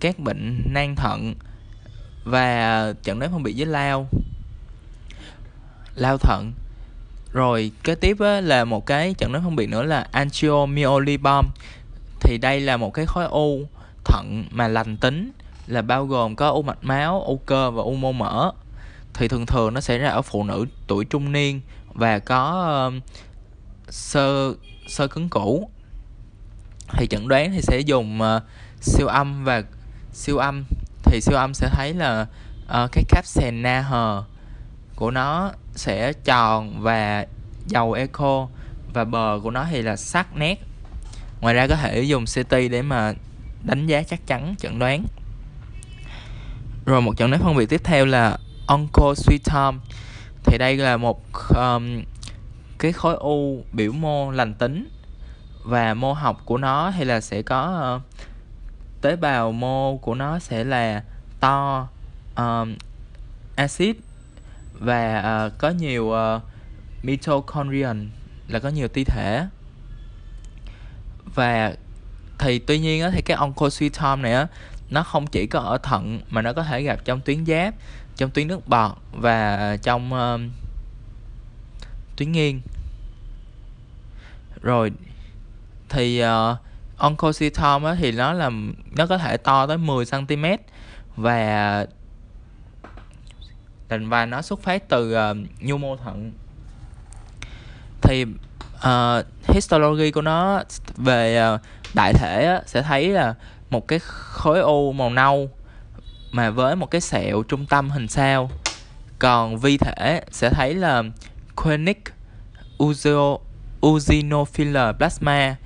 các 0.00 0.18
bệnh 0.18 0.62
nan 0.74 0.94
thận 0.96 1.34
và 2.24 2.94
chẩn 3.02 3.18
đoán 3.18 3.32
phân 3.32 3.42
biệt 3.42 3.54
với 3.56 3.66
lao 3.66 4.08
lao 5.94 6.18
thận 6.18 6.52
rồi 7.32 7.72
kế 7.84 7.94
tiếp 7.94 8.16
á, 8.20 8.40
là 8.40 8.64
một 8.64 8.86
cái 8.86 9.14
chẩn 9.18 9.32
đoán 9.32 9.44
phân 9.44 9.56
biệt 9.56 9.66
nữa 9.66 9.82
là 9.82 10.06
angiomyolipom 10.12 11.46
thì 12.20 12.38
đây 12.38 12.60
là 12.60 12.76
một 12.76 12.94
cái 12.94 13.06
khối 13.06 13.24
u 13.24 13.66
thận 14.04 14.44
mà 14.50 14.68
lành 14.68 14.96
tính 14.96 15.32
là 15.66 15.82
bao 15.82 16.06
gồm 16.06 16.36
có 16.36 16.48
u 16.48 16.62
mạch 16.62 16.84
máu, 16.84 17.22
u 17.22 17.36
cơ 17.36 17.70
và 17.70 17.82
u 17.82 17.94
mô 17.94 18.12
mỡ. 18.12 18.52
Thì 19.14 19.28
thường 19.28 19.46
thường 19.46 19.74
nó 19.74 19.80
xảy 19.80 19.98
ra 19.98 20.08
ở 20.08 20.22
phụ 20.22 20.44
nữ 20.44 20.66
tuổi 20.86 21.04
trung 21.04 21.32
niên 21.32 21.60
và 21.94 22.18
có 22.18 22.88
uh, 22.88 23.02
sơ 23.88 24.54
sơ 24.88 25.06
cứng 25.06 25.28
cũ 25.28 25.70
thì 26.92 27.06
chẩn 27.06 27.28
đoán 27.28 27.52
thì 27.52 27.60
sẽ 27.62 27.80
dùng 27.80 28.20
uh, 28.20 28.42
siêu 28.80 29.06
âm 29.06 29.44
và 29.44 29.62
siêu 30.12 30.38
âm. 30.38 30.64
Thì 31.04 31.20
siêu 31.20 31.36
âm 31.36 31.54
sẽ 31.54 31.68
thấy 31.72 31.94
là 31.94 32.26
uh, 32.62 32.92
cái 32.92 33.04
capsule 33.08 33.50
na 33.50 33.80
hờ 33.80 34.24
của 34.96 35.10
nó 35.10 35.52
sẽ 35.80 36.12
tròn 36.12 36.80
và 36.80 37.26
dầu 37.66 37.92
echo 37.92 38.48
và 38.92 39.04
bờ 39.04 39.40
của 39.42 39.50
nó 39.50 39.66
thì 39.70 39.82
là 39.82 39.96
sắc 39.96 40.36
nét. 40.36 40.58
Ngoài 41.40 41.54
ra 41.54 41.66
có 41.66 41.76
thể 41.76 42.02
dùng 42.02 42.24
CT 42.24 42.50
để 42.50 42.82
mà 42.82 43.14
đánh 43.62 43.86
giá 43.86 44.02
chắc 44.02 44.26
chắn 44.26 44.54
chẩn 44.58 44.78
đoán. 44.78 45.04
Rồi 46.86 47.02
một 47.02 47.16
chẩn 47.16 47.30
đoán 47.30 47.42
phân 47.42 47.56
biệt 47.56 47.66
tiếp 47.66 47.80
theo 47.84 48.06
là 48.06 48.38
oncocytome 48.66 49.78
thì 50.44 50.58
đây 50.58 50.76
là 50.76 50.96
một 50.96 51.22
um, 51.56 52.02
cái 52.78 52.92
khối 52.92 53.14
u 53.14 53.64
biểu 53.72 53.92
mô 53.92 54.30
lành 54.30 54.54
tính 54.54 54.88
và 55.64 55.94
mô 55.94 56.12
học 56.12 56.42
của 56.44 56.56
nó 56.56 56.92
thì 56.96 57.04
là 57.04 57.20
sẽ 57.20 57.42
có 57.42 57.94
uh, 57.96 58.02
tế 59.02 59.16
bào 59.16 59.52
mô 59.52 59.96
của 59.96 60.14
nó 60.14 60.38
sẽ 60.38 60.64
là 60.64 61.02
to 61.40 61.88
um, 62.36 62.74
acid 63.56 63.96
và 64.80 65.22
uh, 65.46 65.58
có 65.58 65.70
nhiều 65.70 66.04
uh, 66.04 66.42
mitochondrion 67.02 68.08
là 68.48 68.58
có 68.58 68.68
nhiều 68.68 68.88
ti 68.88 69.04
thể. 69.04 69.46
Và 71.34 71.74
thì 72.38 72.58
tuy 72.58 72.78
nhiên 72.78 73.02
á, 73.02 73.10
thì 73.14 73.22
cái 73.22 73.36
oncocytome 73.36 74.22
này 74.22 74.32
á 74.32 74.46
nó 74.90 75.02
không 75.02 75.26
chỉ 75.26 75.46
có 75.46 75.60
ở 75.60 75.78
thận 75.78 76.20
mà 76.30 76.42
nó 76.42 76.52
có 76.52 76.62
thể 76.62 76.82
gặp 76.82 77.04
trong 77.04 77.20
tuyến 77.20 77.46
giáp 77.46 77.74
trong 78.16 78.30
tuyến 78.30 78.48
nước 78.48 78.68
bọt 78.68 78.92
và 79.12 79.76
trong 79.82 80.12
uh, 80.12 80.40
tuyến 82.16 82.32
nghiêng. 82.32 82.60
Rồi 84.62 84.92
thì 85.88 86.24
uh, 86.24 86.56
oncocytome 86.96 87.88
á, 87.88 87.96
thì 87.98 88.12
nó 88.12 88.32
là 88.32 88.50
nó 88.96 89.06
có 89.06 89.18
thể 89.18 89.36
to 89.36 89.66
tới 89.66 89.78
10 89.78 90.04
cm 90.04 90.44
và 91.16 91.86
và 93.98 94.26
nó 94.26 94.42
xuất 94.42 94.62
phát 94.62 94.88
từ 94.88 95.16
uh, 95.30 95.36
nhu 95.60 95.78
mô 95.78 95.96
thận. 95.96 96.32
Thì 98.02 98.24
uh, 98.74 99.26
histology 99.48 100.10
của 100.10 100.22
nó 100.22 100.62
về 100.96 101.54
uh, 101.54 101.60
đại 101.94 102.12
thể 102.12 102.46
á, 102.46 102.62
sẽ 102.66 102.82
thấy 102.82 103.08
là 103.08 103.34
một 103.70 103.88
cái 103.88 103.98
khối 104.02 104.60
u 104.60 104.92
màu 104.92 105.10
nâu 105.10 105.50
mà 106.32 106.50
với 106.50 106.76
một 106.76 106.90
cái 106.90 107.00
sẹo 107.00 107.42
trung 107.42 107.66
tâm 107.66 107.90
hình 107.90 108.08
sao. 108.08 108.50
Còn 109.18 109.58
vi 109.58 109.78
thể 109.78 110.22
sẽ 110.30 110.50
thấy 110.50 110.74
là 110.74 111.02
chronic 111.62 112.04
uzo 112.78 113.38
eosinophil 113.82 114.76
plasma 114.98 115.56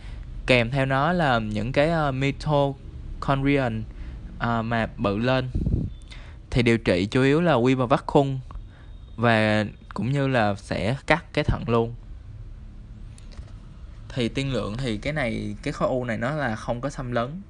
kèm 0.47 0.71
theo 0.71 0.87
nó 0.87 1.13
là 1.13 1.39
những 1.39 1.73
cái 1.73 1.91
uh, 2.09 2.15
mitochondrion 2.15 3.83
uh, 4.37 4.65
mà 4.65 4.89
bự 4.97 5.19
lên 5.19 5.51
thì 6.55 6.63
điều 6.63 6.79
trị 6.79 7.07
chủ 7.07 7.23
yếu 7.23 7.41
là 7.41 7.55
quy 7.55 7.75
vào 7.75 7.87
vắt 7.87 8.03
khung 8.07 8.41
và 9.17 9.65
cũng 9.95 10.13
như 10.13 10.27
là 10.29 10.55
sẽ 10.55 10.97
cắt 11.07 11.25
cái 11.33 11.45
thận 11.45 11.65
luôn. 11.67 11.95
Thì 14.09 14.29
tiên 14.29 14.53
lượng 14.53 14.77
thì 14.77 14.97
cái 14.97 15.13
này 15.13 15.57
cái 15.63 15.73
khối 15.73 15.89
u 15.89 16.05
này 16.05 16.19
nó 16.19 16.31
là 16.31 16.57
không 16.57 16.81
có 16.81 16.91
xâm 16.91 17.13
lấn. 17.13 17.43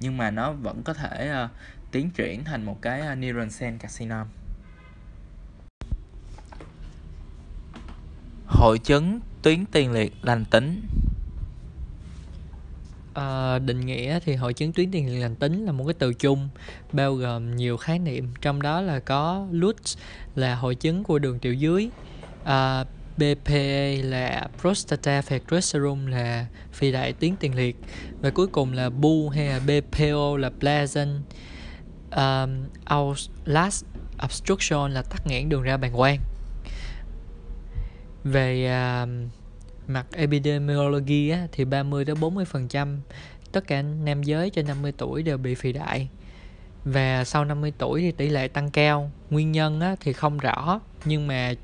Nhưng 0.00 0.16
mà 0.16 0.30
nó 0.30 0.52
vẫn 0.52 0.82
có 0.82 0.94
thể 0.94 1.44
uh, 1.44 1.50
tiến 1.90 2.10
triển 2.10 2.44
thành 2.44 2.64
một 2.64 2.82
cái 2.82 3.00
uh, 3.12 3.18
neuron 3.18 3.48
cell 3.58 3.76
carcinoma. 3.76 4.26
Hội 8.46 8.78
chứng 8.78 9.20
tuyến 9.42 9.64
tiền 9.66 9.92
liệt 9.92 10.14
lành 10.22 10.44
tính. 10.44 10.82
À, 13.14 13.58
định 13.58 13.80
nghĩa 13.80 14.18
thì 14.24 14.34
hội 14.34 14.54
chứng 14.54 14.72
tuyến 14.72 14.90
tiền 14.90 15.06
liệt 15.08 15.20
lành 15.20 15.36
tính 15.36 15.64
là 15.64 15.72
một 15.72 15.84
cái 15.84 15.94
từ 15.98 16.14
chung 16.14 16.48
bao 16.92 17.14
gồm 17.14 17.56
nhiều 17.56 17.76
khái 17.76 17.98
niệm. 17.98 18.28
Trong 18.40 18.62
đó 18.62 18.80
là 18.80 18.98
có 18.98 19.46
LUTS 19.50 19.98
là 20.34 20.54
hội 20.54 20.74
chứng 20.74 21.04
của 21.04 21.18
đường 21.18 21.38
tiểu 21.38 21.54
dưới 21.54 21.88
ờ, 22.44 22.80
à, 22.80 22.84
BPA 23.16 24.08
là 24.08 24.48
prostata 24.60 25.20
fibroserum 25.20 26.08
là 26.08 26.46
phi 26.72 26.92
đại 26.92 27.12
tuyến 27.12 27.36
tiền 27.36 27.54
liệt 27.54 27.76
và 28.20 28.30
cuối 28.30 28.46
cùng 28.46 28.72
là 28.72 28.90
BU 28.90 29.28
hay 29.28 29.46
là 29.46 29.60
BPO 29.60 30.36
là 30.36 30.50
pleasant 30.60 31.22
um, 32.16 32.64
outlast 32.98 33.84
obstruction 34.24 34.90
là 34.90 35.02
tắc 35.02 35.26
nghẽn 35.26 35.48
đường 35.48 35.62
ra 35.62 35.76
bàng 35.76 35.92
quang. 35.96 36.18
Về 38.24 38.70
uh, 39.02 39.08
mặt 39.86 40.06
epidemiology 40.12 41.30
á, 41.30 41.46
thì 41.52 41.64
30 41.64 42.04
đến 42.04 42.20
40 42.20 42.44
phần 42.44 42.68
trăm 42.68 43.00
tất 43.52 43.66
cả 43.66 43.82
nam 43.82 44.22
giới 44.22 44.50
trên 44.50 44.66
50 44.66 44.92
tuổi 44.92 45.22
đều 45.22 45.38
bị 45.38 45.54
phì 45.54 45.72
đại. 45.72 46.08
Và 46.84 47.24
sau 47.24 47.44
50 47.44 47.72
tuổi 47.78 48.00
thì 48.00 48.12
tỷ 48.12 48.28
lệ 48.28 48.48
tăng 48.48 48.70
cao. 48.70 49.10
Nguyên 49.30 49.52
nhân 49.52 49.80
á, 49.80 49.96
thì 50.00 50.12
không 50.12 50.38
rõ 50.38 50.80
nhưng 51.04 51.26
mà 51.26 51.54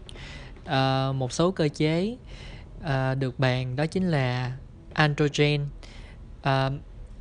uh, 0.64 1.14
một 1.14 1.32
số 1.32 1.50
cơ 1.50 1.68
chế 1.68 2.16
uh, 2.80 3.18
được 3.18 3.38
bàn 3.38 3.76
đó 3.76 3.86
chính 3.86 4.10
là 4.10 4.52
androgen 4.94 5.62
uh, 6.40 6.72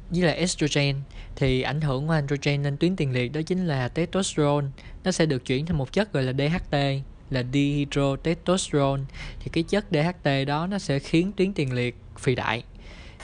với 0.10 0.22
lại 0.22 0.36
estrogen 0.36 0.96
thì 1.36 1.62
ảnh 1.62 1.82
hưởng 1.82 2.08
của 2.08 2.14
androgen 2.14 2.64
lên 2.64 2.78
tuyến 2.78 2.96
tiền 2.96 3.12
liệt 3.12 3.34
đó 3.34 3.42
chính 3.42 3.68
là 3.68 3.88
testosterone. 3.88 4.68
Nó 5.04 5.12
sẽ 5.12 5.26
được 5.26 5.46
chuyển 5.46 5.66
thành 5.66 5.78
một 5.78 5.94
chất 5.94 6.14
gọi 6.14 6.24
là 6.24 6.34
DHT 6.34 6.78
là 7.30 7.44
dihydrotestosterone. 7.54 9.04
Thì 9.40 9.50
cái 9.54 9.64
chất 9.64 9.86
DHT 9.92 10.30
đó 10.48 10.68
nó 10.68 10.80
sẽ 10.80 11.00
khiến 11.00 11.32
tuyến 11.38 11.54
tiền 11.54 11.74
liệt 11.74 11.96
phì 12.20 12.36
đại. 12.36 12.64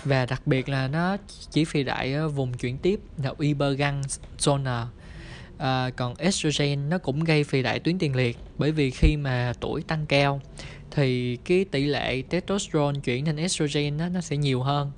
Và 0.03 0.25
đặc 0.25 0.48
biệt 0.48 0.69
là 0.69 0.88
nó 0.88 1.17
chỉ 1.50 1.65
phì 1.65 1.83
đại 1.83 2.13
ở 2.13 2.29
vùng 2.29 2.53
chuyển 2.53 2.77
tiếp 2.77 3.00
là 3.24 3.33
Ibergang 3.39 4.01
zona 4.39 4.86
à, 5.57 5.89
còn 5.95 6.15
estrogen 6.15 6.89
nó 6.89 6.98
cũng 6.98 7.24
gây 7.24 7.43
phì 7.43 7.62
đại 7.63 7.79
tuyến 7.79 8.00
tiền 8.00 8.15
liệt 8.15 8.38
bởi 8.57 8.72
vì 8.72 8.91
khi 8.91 9.17
mà 9.17 9.53
tuổi 9.60 9.81
tăng 9.81 10.05
cao 10.05 10.41
thì 10.91 11.36
cái 11.36 11.65
tỷ 11.72 11.86
lệ 11.86 12.22
testosterone 12.29 13.00
chuyển 13.03 13.25
thành 13.25 13.38
estrogen 13.38 13.98
đó, 13.98 14.10
nó 14.10 14.22
sẽ 14.22 14.38
nhiều 14.38 14.62
hơn. 14.62 14.91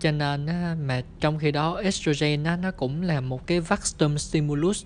Cho 0.00 0.10
nên 0.10 0.46
á, 0.46 0.76
mà 0.82 1.02
trong 1.20 1.38
khi 1.38 1.50
đó 1.50 1.80
estrogen 1.84 2.44
á, 2.44 2.56
nó 2.56 2.70
cũng 2.70 3.02
là 3.02 3.20
một 3.20 3.46
cái 3.46 3.60
vacuum 3.60 4.16
stimulus 4.16 4.84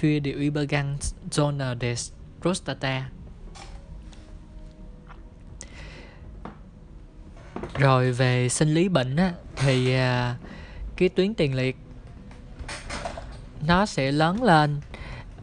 für 0.00 0.20
die 0.20 0.32
Übergangszone 0.32 1.74
des 1.80 2.12
Prostata. 2.40 3.08
Rồi 7.74 8.12
về 8.12 8.48
sinh 8.48 8.74
lý 8.74 8.88
bệnh 8.88 9.16
á, 9.16 9.32
thì 9.56 9.94
à, 9.94 10.36
cái 10.96 11.08
tuyến 11.08 11.34
tiền 11.34 11.54
liệt 11.54 11.76
nó 13.66 13.86
sẽ 13.86 14.12
lớn 14.12 14.42
lên 14.42 14.80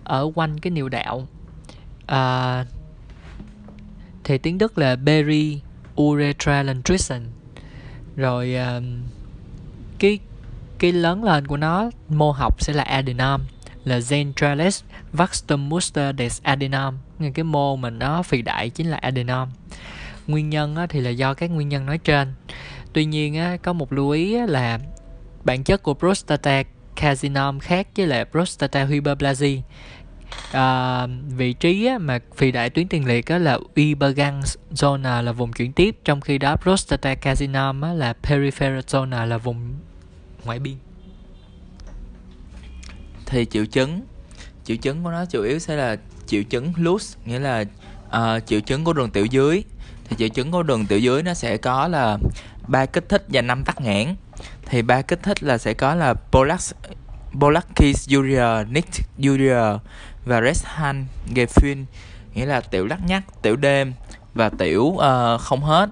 ở 0.04 0.32
quanh 0.36 0.60
cái 0.60 0.72
niệu 0.72 0.90
đạo. 0.90 1.28
À, 2.06 2.66
thì 4.24 4.38
tiếng 4.38 4.58
Đức 4.58 4.78
là 4.78 4.96
Berry 4.96 5.62
urethral 6.02 6.70
rồi 8.16 8.56
à, 8.56 8.80
cái 10.00 10.20
cái 10.80 10.92
lớn 10.92 11.24
lên 11.24 11.48
của 11.48 11.58
nó 11.58 11.90
mô 12.10 12.32
học 12.32 12.62
sẽ 12.62 12.74
là 12.74 12.84
adenom 12.84 13.42
là 13.86 14.00
centralis 14.10 14.84
vastum 15.12 15.70
muster 15.70 16.16
des 16.18 16.42
adenom 16.44 16.98
ngay 17.20 17.32
cái 17.32 17.44
mô 17.44 17.76
mình 17.76 18.00
nó 18.00 18.24
phì 18.24 18.42
đại 18.42 18.70
chính 18.70 18.90
là 18.90 18.98
adenom 18.98 19.50
nguyên 20.28 20.50
nhân 20.50 20.76
thì 20.90 21.00
là 21.00 21.10
do 21.10 21.34
các 21.34 21.52
nguyên 21.52 21.70
nhân 21.70 21.86
nói 21.86 21.98
trên. 21.98 22.34
Tuy 22.94 23.06
nhiên 23.06 23.58
có 23.64 23.74
một 23.74 23.94
lưu 23.94 24.10
ý 24.10 24.38
là 24.48 24.80
bản 25.44 25.64
chất 25.64 25.84
của 25.84 25.94
prostata 25.94 26.64
carcinom 26.96 27.60
khác 27.60 27.88
với 27.96 28.08
lại 28.08 28.26
prostata 28.32 28.86
hyperplasia 28.86 29.62
à, 30.52 31.08
vị 31.38 31.54
trí 31.54 31.86
á, 31.86 31.98
mà 31.98 32.20
phì 32.36 32.52
đại 32.52 32.70
tuyến 32.70 32.88
tiền 32.88 33.08
liệt 33.08 33.26
á, 33.26 33.38
là 33.38 33.60
Ubergang 33.82 34.42
zona 34.72 35.22
là 35.22 35.32
vùng 35.32 35.54
chuyển 35.54 35.74
tiếp 35.74 35.98
trong 36.06 36.22
khi 36.22 36.38
đó 36.38 36.56
prostata 36.56 37.16
á, 37.84 37.94
là 37.94 38.14
peripheral 38.14 38.80
zona 38.80 39.26
là 39.26 39.38
vùng 39.38 39.76
ngoại 40.46 40.60
biên. 40.60 40.76
Thì 43.26 43.46
triệu 43.46 43.66
chứng 43.66 44.02
triệu 44.68 44.78
chứng 44.78 45.04
của 45.04 45.12
nó 45.12 45.26
chủ 45.26 45.44
yếu 45.44 45.60
sẽ 45.60 45.76
là 45.76 45.98
triệu 46.26 46.44
chứng 46.44 46.74
loose 46.78 47.20
nghĩa 47.26 47.40
là 47.40 47.64
ờ, 48.10 48.36
uh, 48.36 48.46
triệu 48.46 48.60
chứng 48.60 48.84
của 48.84 48.94
đường 48.94 49.10
tiểu 49.10 49.26
dưới. 49.26 49.64
Thì 50.10 50.16
triệu 50.20 50.28
chứng 50.28 50.52
của 50.52 50.64
đường 50.64 50.86
tiểu 50.86 51.00
dưới 51.00 51.24
nó 51.24 51.34
sẽ 51.34 51.58
có 51.58 51.88
là 51.88 52.18
ba 52.68 52.86
kích 52.86 53.10
thích 53.10 53.26
và 53.28 53.42
năm 53.42 53.64
tắc 53.64 53.82
nghẽn. 53.82 54.16
Thì 54.66 54.82
ba 54.82 55.02
kích 55.02 55.24
thích 55.24 55.44
là 55.44 55.58
sẽ 55.58 55.74
có 55.74 55.96
là 55.96 56.14
Polax 56.14 56.74
Polakis 57.40 58.10
urea, 58.18 58.64
Nick 58.70 58.90
urea 59.30 59.78
và 60.26 60.42
Reshan 60.42 61.06
Gefin 61.36 61.86
nghĩa 62.34 62.46
là 62.46 62.62
tiểu 62.62 62.86
lắc 62.86 63.00
nhắc, 63.08 63.24
tiểu 63.42 63.56
đêm 63.56 63.94
và 64.34 64.50
tiểu 64.50 64.82
uh, 64.82 65.42
không 65.42 65.64
hết. 65.64 65.90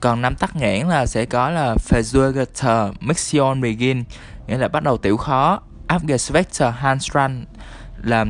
Còn 0.00 0.22
năm 0.22 0.34
tắc 0.34 0.56
nghẽn 0.56 0.86
là 0.86 1.06
sẽ 1.06 1.24
có 1.24 1.50
là 1.50 1.74
Versuchter 1.88 2.92
Mixion 3.00 3.60
Begin 3.60 4.04
nghĩa 4.46 4.58
là 4.58 4.68
bắt 4.68 4.82
đầu 4.82 4.96
tiểu 4.96 5.16
khó, 5.16 5.60
Abgesvector 5.86 6.68
Handstrand 6.76 7.44
là 8.02 8.26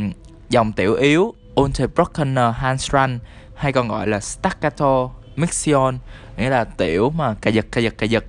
dòng 0.48 0.72
tiểu 0.72 0.94
yếu, 0.94 1.34
Unterbrochener 1.54 2.54
Handstrand 2.54 3.20
hay 3.54 3.72
còn 3.72 3.88
gọi 3.88 4.06
là 4.06 4.20
Staccato 4.20 5.10
Mixion 5.36 5.98
nghĩa 6.36 6.50
là 6.50 6.64
tiểu 6.64 7.10
mà 7.10 7.34
cà 7.40 7.50
giật 7.50 7.66
cà 7.72 7.80
giật 7.80 7.94
cà 7.98 8.06
giật. 8.06 8.24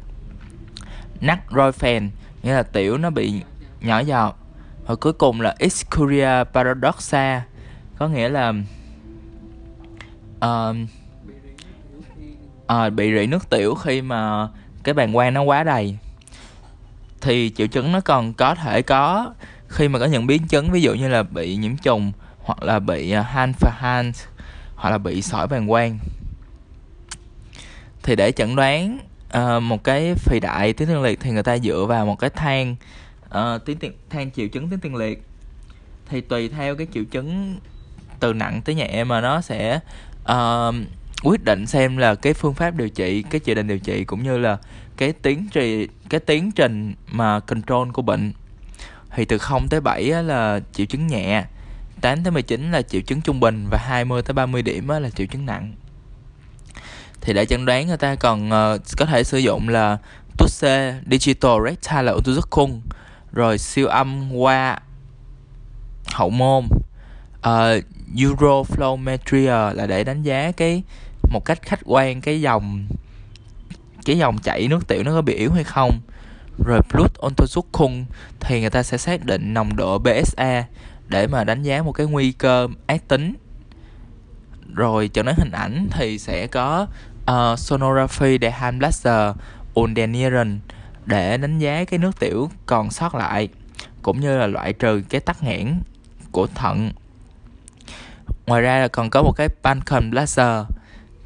Nắc 1.21 1.39
Royfen 1.49 2.09
nghĩa 2.43 2.53
là 2.53 2.63
tiểu 2.63 2.97
nó 2.97 3.09
bị 3.09 3.41
nhỏ 3.81 3.99
giọt 3.99 4.37
và 4.85 4.95
cuối 4.95 5.13
cùng 5.13 5.41
là 5.41 5.55
Excuria 5.59 6.43
paradoxa 6.53 7.45
có 7.97 8.07
nghĩa 8.07 8.29
là 8.29 8.53
uh, 10.45 10.75
uh, 12.73 12.93
bị 12.93 13.13
rỉ 13.19 13.27
nước 13.27 13.49
tiểu 13.49 13.75
khi 13.75 14.01
mà 14.01 14.47
cái 14.83 14.93
bàn 14.93 15.13
quang 15.13 15.33
nó 15.33 15.41
quá 15.41 15.63
đầy 15.63 15.97
thì 17.21 17.51
triệu 17.55 17.67
chứng 17.67 17.91
nó 17.91 18.01
còn 18.01 18.33
có 18.33 18.55
thể 18.55 18.81
có 18.81 19.33
khi 19.71 19.87
mà 19.87 19.99
có 19.99 20.05
những 20.05 20.27
biến 20.27 20.47
chứng 20.47 20.71
ví 20.71 20.81
dụ 20.81 20.93
như 20.93 21.07
là 21.07 21.23
bị 21.23 21.55
nhiễm 21.55 21.77
trùng 21.77 22.11
hoặc 22.39 22.63
là 22.63 22.79
bị 22.79 23.11
à, 23.11 23.21
hand, 23.21 23.31
han 23.31 23.53
và 23.59 23.71
han 23.77 24.11
hoặc 24.75 24.89
là 24.89 24.97
bị 24.97 25.21
sỏi 25.21 25.47
bàng 25.47 25.67
quang 25.67 25.99
thì 28.03 28.15
để 28.15 28.31
chẩn 28.31 28.55
đoán 28.55 28.99
uh, 29.37 29.63
một 29.63 29.83
cái 29.83 30.15
phì 30.15 30.39
đại 30.39 30.73
tuyến 30.73 30.89
tiền 30.89 31.01
liệt 31.01 31.19
thì 31.19 31.31
người 31.31 31.43
ta 31.43 31.57
dựa 31.57 31.85
vào 31.85 32.05
một 32.05 32.19
cái 32.19 32.29
thang 32.29 32.75
ờ, 33.29 33.55
uh, 33.55 33.65
tuyến 33.65 33.77
tiền 33.77 33.91
than 34.09 34.31
triệu 34.31 34.47
chứng 34.47 34.69
tuyến 34.69 34.79
tiền 34.79 34.95
liệt. 34.95 35.23
Thì 36.09 36.21
tùy 36.21 36.49
theo 36.49 36.75
cái 36.75 36.87
triệu 36.93 37.03
chứng 37.03 37.57
từ 38.19 38.33
nặng 38.33 38.61
tới 38.65 38.75
nhẹ 38.75 39.03
mà 39.03 39.21
nó 39.21 39.41
sẽ 39.41 39.79
uh, 40.31 40.75
quyết 41.23 41.43
định 41.43 41.67
xem 41.67 41.97
là 41.97 42.15
cái 42.15 42.33
phương 42.33 42.53
pháp 42.53 42.75
điều 42.75 42.89
trị 42.89 43.23
cái 43.23 43.39
chỉ 43.39 43.53
định 43.53 43.67
điều 43.67 43.79
trị 43.79 44.03
cũng 44.03 44.23
như 44.23 44.37
là 44.37 44.57
cái 44.97 45.13
tiến 45.13 45.47
trì 45.51 45.87
cái 46.09 46.19
tiến 46.19 46.51
trình 46.51 46.93
mà 47.11 47.39
control 47.39 47.89
của 47.89 48.01
bệnh 48.01 48.33
thì 49.15 49.25
từ 49.25 49.37
0 49.37 49.67
tới 49.69 49.81
7 49.81 50.03
là 50.03 50.59
triệu 50.73 50.85
chứng 50.85 51.07
nhẹ 51.07 51.43
8 52.01 52.23
tới 52.23 52.31
19 52.31 52.71
là 52.71 52.81
triệu 52.81 53.01
chứng 53.01 53.21
trung 53.21 53.39
bình 53.39 53.67
và 53.71 53.77
20 53.77 54.21
tới 54.21 54.33
30 54.33 54.61
điểm 54.61 54.87
là 54.87 55.09
triệu 55.09 55.27
chứng 55.27 55.45
nặng. 55.45 55.73
Thì 57.21 57.33
để 57.33 57.45
chẩn 57.45 57.65
đoán 57.65 57.87
người 57.87 57.97
ta 57.97 58.15
còn 58.15 58.47
uh, 58.47 58.81
có 58.97 59.05
thể 59.05 59.23
sử 59.23 59.37
dụng 59.37 59.69
là 59.69 59.97
TUSE 60.37 60.95
Digital 61.11 61.51
Rectal 61.65 62.05
là 62.05 62.11
Ultrasound 62.11 62.73
rồi 63.31 63.57
siêu 63.57 63.87
âm 63.87 64.33
qua 64.33 64.79
hậu 66.13 66.29
môn 66.29 66.67
ờ, 67.41 67.77
uh, 67.77 67.83
Euroflowmetria 68.15 69.73
là 69.73 69.85
để 69.87 70.03
đánh 70.03 70.21
giá 70.21 70.51
cái 70.51 70.83
một 71.29 71.45
cách 71.45 71.61
khách 71.61 71.79
quan 71.85 72.21
cái 72.21 72.41
dòng 72.41 72.87
cái 74.05 74.17
dòng 74.17 74.37
chảy 74.37 74.67
nước 74.67 74.87
tiểu 74.87 75.03
nó 75.03 75.11
có 75.11 75.21
bị 75.21 75.33
yếu 75.33 75.51
hay 75.51 75.63
không 75.63 75.99
rồi 76.57 76.81
blood 76.93 77.11
ultrasound 77.25 78.07
thì 78.39 78.61
người 78.61 78.69
ta 78.69 78.83
sẽ 78.83 78.97
xác 78.97 79.25
định 79.25 79.53
nồng 79.53 79.75
độ 79.75 79.99
BSA 79.99 80.63
để 81.07 81.27
mà 81.27 81.43
đánh 81.43 81.63
giá 81.63 81.81
một 81.81 81.91
cái 81.91 82.07
nguy 82.07 82.31
cơ 82.31 82.67
ác 82.87 83.07
tính. 83.07 83.33
Rồi 84.73 85.09
chẩn 85.13 85.25
đoán 85.25 85.37
hình 85.37 85.51
ảnh 85.51 85.87
thì 85.91 86.19
sẽ 86.19 86.47
có 86.47 86.87
uh, 87.31 87.59
sonography 87.59 88.37
để 88.37 88.51
Heimlaser 88.51 89.35
Undenieren 89.73 90.59
để 91.05 91.37
đánh 91.37 91.59
giá 91.59 91.83
cái 91.83 91.99
nước 91.99 92.19
tiểu 92.19 92.49
còn 92.65 92.91
sót 92.91 93.15
lại 93.15 93.49
cũng 94.01 94.19
như 94.19 94.37
là 94.37 94.47
loại 94.47 94.73
trừ 94.73 95.01
cái 95.09 95.21
tắc 95.21 95.43
nghẽn 95.43 95.81
của 96.31 96.47
thận. 96.47 96.91
Ngoài 98.45 98.61
ra 98.61 98.79
là 98.79 98.87
còn 98.87 99.09
có 99.09 99.21
một 99.23 99.31
cái 99.37 99.47
Balkan 99.63 100.11
Blaster 100.11 100.65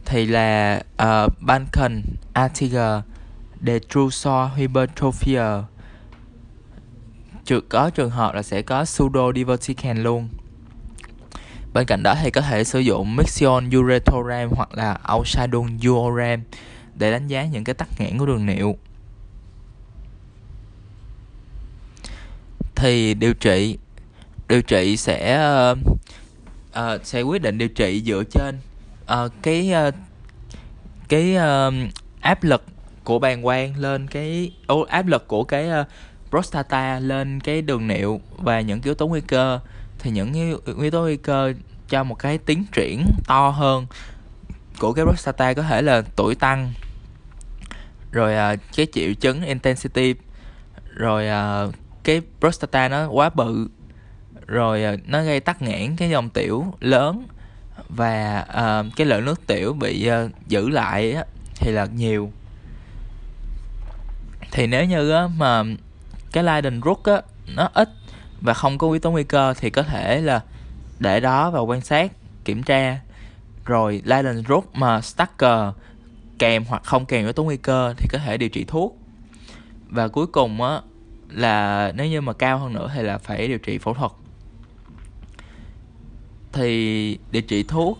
thì 0.05 0.25
là 0.25 0.81
uh, 1.03 1.33
Balkan 1.41 2.01
Artiger 2.33 3.01
Detrusor 3.65 4.49
Hypertrophia. 4.55 5.43
Trừ 7.45 7.61
có 7.61 7.89
trường 7.89 8.09
hợp 8.09 8.35
là 8.35 8.43
sẽ 8.43 8.61
có 8.61 8.85
pseudo 8.85 9.31
diverticulum 9.35 10.03
luôn. 10.03 10.29
Bên 11.73 11.85
cạnh 11.85 12.03
đó 12.03 12.15
thì 12.21 12.31
có 12.31 12.41
thể 12.41 12.63
sử 12.63 12.79
dụng 12.79 13.15
Mixion 13.15 13.69
urethorem 13.77 14.49
hoặc 14.51 14.69
là 14.73 14.93
Auxadon 15.03 15.77
Urogram 15.89 16.41
để 16.95 17.11
đánh 17.11 17.27
giá 17.27 17.45
những 17.45 17.63
cái 17.63 17.73
tắc 17.73 17.87
nghẽn 17.99 18.17
của 18.17 18.25
đường 18.25 18.45
niệu. 18.45 18.77
Thì 22.75 23.13
điều 23.13 23.33
trị 23.33 23.77
điều 24.47 24.61
trị 24.61 24.97
sẽ 24.97 25.47
uh, 25.71 25.77
uh, 26.79 27.05
sẽ 27.05 27.21
quyết 27.21 27.41
định 27.41 27.57
điều 27.57 27.69
trị 27.69 28.03
dựa 28.05 28.23
trên 28.31 28.59
uh, 29.13 29.31
cái 29.41 29.73
uh, 29.87 29.93
cái 31.09 31.35
uh, 31.35 31.73
áp 32.21 32.43
lực 32.43 32.63
của 33.05 33.19
bàng 33.19 33.43
quang 33.43 33.77
lên 33.77 34.07
cái 34.07 34.51
ô, 34.67 34.81
áp 34.81 35.07
lực 35.07 35.27
của 35.27 35.43
cái 35.43 35.69
uh, 35.81 35.87
prostata 36.29 36.99
lên 36.99 37.39
cái 37.39 37.61
đường 37.61 37.87
niệu 37.87 38.21
và 38.37 38.61
những 38.61 38.81
yếu 38.83 38.95
tố 38.95 39.07
nguy 39.07 39.21
cơ. 39.21 39.59
Thì 39.99 40.11
những 40.11 40.33
yếu 40.81 40.91
tố 40.91 41.01
nguy 41.01 41.17
cơ 41.17 41.53
cho 41.89 42.03
một 42.03 42.15
cái 42.15 42.37
tiến 42.37 42.65
triển 42.71 43.05
to 43.27 43.49
hơn 43.49 43.85
của 44.79 44.93
cái 44.93 45.05
prostata 45.05 45.53
có 45.53 45.61
thể 45.61 45.81
là 45.81 46.01
tuổi 46.15 46.35
tăng 46.35 46.73
rồi 48.11 48.53
uh, 48.53 48.59
cái 48.75 48.87
triệu 48.93 49.13
chứng 49.13 49.45
intensity 49.45 50.15
rồi 50.95 51.27
uh, 51.67 51.75
cái 52.03 52.21
prostata 52.39 52.87
nó 52.87 53.07
quá 53.07 53.29
bự 53.29 53.67
rồi 54.47 54.83
uh, 54.93 54.99
nó 55.09 55.23
gây 55.23 55.39
tắc 55.39 55.61
nghẽn 55.61 55.95
cái 55.95 56.09
dòng 56.09 56.29
tiểu 56.29 56.73
lớn 56.79 57.27
và 57.89 58.45
uh, 58.49 58.95
cái 58.95 59.07
lượng 59.07 59.25
nước 59.25 59.47
tiểu 59.47 59.73
bị 59.73 60.09
uh, 60.25 60.31
giữ 60.47 60.69
lại 60.69 61.13
á, 61.13 61.23
thì 61.55 61.71
là 61.71 61.85
nhiều 61.85 62.31
thì 64.55 64.67
nếu 64.67 64.85
như 64.85 65.11
á, 65.11 65.27
mà 65.37 65.63
cái 66.31 66.43
Leiden 66.43 66.81
rút 66.81 67.03
á 67.03 67.21
nó 67.55 67.69
ít 67.73 67.89
và 68.41 68.53
không 68.53 68.77
có 68.77 68.87
yếu 68.87 68.99
tố 68.99 69.11
nguy 69.11 69.23
cơ 69.23 69.53
thì 69.57 69.69
có 69.69 69.83
thể 69.83 70.21
là 70.21 70.41
để 70.99 71.19
đó 71.19 71.51
và 71.51 71.59
quan 71.59 71.81
sát 71.81 72.11
kiểm 72.45 72.63
tra. 72.63 72.99
Rồi 73.65 74.01
Leiden 74.05 74.43
rút 74.43 74.75
mà 74.75 75.01
Stacker 75.01 75.59
kèm 76.39 76.65
hoặc 76.65 76.83
không 76.83 77.05
kèm 77.05 77.23
yếu 77.23 77.33
tố 77.33 77.43
nguy 77.43 77.57
cơ 77.57 77.93
thì 77.97 78.07
có 78.11 78.17
thể 78.17 78.37
điều 78.37 78.49
trị 78.49 78.63
thuốc. 78.67 78.97
Và 79.89 80.07
cuối 80.07 80.27
cùng 80.27 80.61
á 80.61 80.81
là 81.29 81.91
nếu 81.95 82.07
như 82.07 82.21
mà 82.21 82.33
cao 82.33 82.57
hơn 82.57 82.73
nữa 82.73 82.91
thì 82.95 83.03
là 83.03 83.17
phải 83.17 83.47
điều 83.47 83.57
trị 83.57 83.77
phẫu 83.77 83.93
thuật. 83.93 84.11
Thì 86.51 87.19
điều 87.31 87.41
trị 87.41 87.63
thuốc 87.63 87.99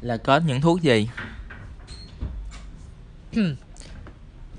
là 0.00 0.16
có 0.16 0.36
những 0.36 0.60
thuốc 0.60 0.82
gì? 0.82 1.08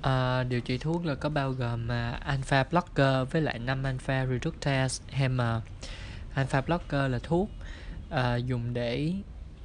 À, 0.03 0.43
điều 0.43 0.61
trị 0.61 0.77
thuốc 0.77 1.05
là 1.05 1.15
có 1.15 1.29
bao 1.29 1.51
gồm 1.51 1.85
uh, 1.85 2.21
alpha 2.21 2.63
blocker 2.63 3.27
với 3.31 3.41
lại 3.41 3.59
5 3.59 3.83
alpha 3.83 4.25
reductase 4.25 5.03
hammer. 5.11 5.61
Alpha 6.33 6.61
blocker 6.61 7.11
là 7.11 7.19
thuốc 7.19 7.49
uh, 8.09 8.45
dùng 8.45 8.73
để 8.73 9.13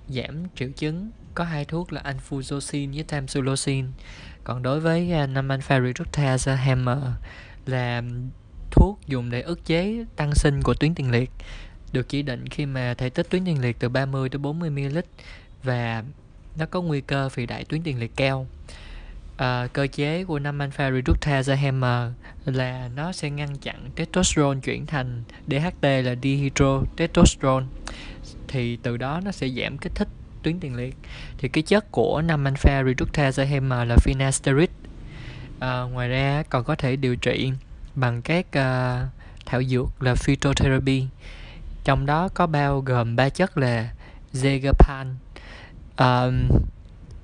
giảm 0.09 0.45
triệu 0.55 0.69
chứng. 0.77 1.11
Có 1.35 1.45
hai 1.45 1.65
thuốc 1.65 1.93
là 1.93 2.03
anfuzosin 2.03 2.95
với 2.95 3.03
tamsulosin. 3.03 3.87
Còn 4.45 4.63
đối 4.63 4.81
với 4.81 5.13
à, 5.13 5.25
uh, 5.25 5.31
5 5.31 5.49
alpha 5.49 5.81
reductase 5.81 6.57
hammer 6.57 6.99
là 7.67 8.03
thuốc 8.71 8.99
dùng 9.07 9.31
để 9.31 9.43
ức 9.43 9.65
chế 9.65 10.05
tăng 10.17 10.35
sinh 10.35 10.63
của 10.63 10.75
tuyến 10.75 10.95
tiền 10.95 11.11
liệt 11.11 11.31
được 11.93 12.09
chỉ 12.09 12.23
định 12.23 12.49
khi 12.49 12.67
mà 12.67 12.95
thể 12.95 13.11
tích 13.11 13.31
tuyến 13.31 13.45
tiền 13.45 13.61
liệt 13.61 13.77
từ 13.79 13.89
30 13.89 14.29
tới 14.29 14.39
40 14.39 14.71
ml 14.71 14.99
và 15.63 16.05
nó 16.59 16.67
có 16.67 16.83
nguy 16.83 17.01
cơ 17.01 17.29
phì 17.29 17.47
đại 17.47 17.65
tuyến 17.65 17.83
tiền 17.83 17.99
liệt 17.99 18.17
cao 18.17 18.47
uh, 19.39 19.73
cơ 19.73 19.87
chế 19.87 20.25
của 20.25 20.39
5 20.39 20.59
alpha 20.59 20.91
reductase 20.91 21.57
hammer 21.57 22.13
là 22.45 22.89
nó 22.97 23.13
sẽ 23.13 23.31
ngăn 23.31 23.57
chặn 23.57 23.91
testosterone 23.97 24.61
chuyển 24.61 24.87
thành 24.87 25.23
DHT 25.47 25.83
là 25.83 26.15
dihydrotestosterone. 26.23 27.67
Thì 28.49 28.77
từ 28.77 28.97
đó 28.97 29.21
nó 29.25 29.31
sẽ 29.33 29.49
giảm 29.49 29.79
kích 29.79 29.95
thích 29.95 30.09
tuyến 30.43 30.61
tiền 30.61 30.77
liệt. 30.77 30.97
Thì 31.39 31.49
cái 31.49 31.63
chất 31.63 31.93
của 31.93 32.23
5 32.23 32.45
alpha 32.45 32.83
reductase 32.85 33.47
hammer 33.47 33.89
là 33.89 33.97
finasteride. 34.05 34.67
Uh, 35.57 35.93
ngoài 35.93 36.09
ra 36.09 36.43
còn 36.51 36.65
có 36.65 36.75
thể 36.75 36.97
điều 36.97 37.17
trị 37.17 37.53
bằng 37.95 38.23
các 38.23 38.47
uh, 38.47 39.09
thảo 39.47 39.63
dược 39.63 40.03
là 40.03 40.15
phytotherapy. 40.15 41.07
Trong 41.85 42.07
đó 42.07 42.29
có 42.35 42.47
bao 42.47 42.81
gồm 42.81 43.17
ba 43.17 43.29
chất 43.29 43.59
là 43.59 43.91
zegapan 44.33 45.07
um, 45.99 46.49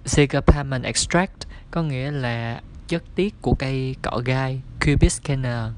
zegapamin 0.04 0.82
extract 0.82 1.46
có 1.74 1.82
nghĩa 1.82 2.10
là 2.10 2.60
chất 2.88 3.02
tiết 3.14 3.34
của 3.42 3.54
cây 3.58 3.96
cọ 4.02 4.20
gai 4.24 4.60
Cubiscana 4.86 5.72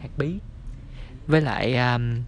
hạt 0.00 0.08
bí. 0.16 0.38
Với 1.26 1.40
lại 1.40 1.76
um, 1.76 2.22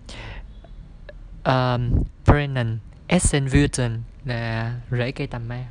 um, 1.45 1.91
Brennan 2.27 2.79
Essenvuton 3.07 4.03
là 4.25 4.75
rễ 4.91 5.11
cây 5.11 5.27
tầm 5.27 5.49
ma. 5.49 5.65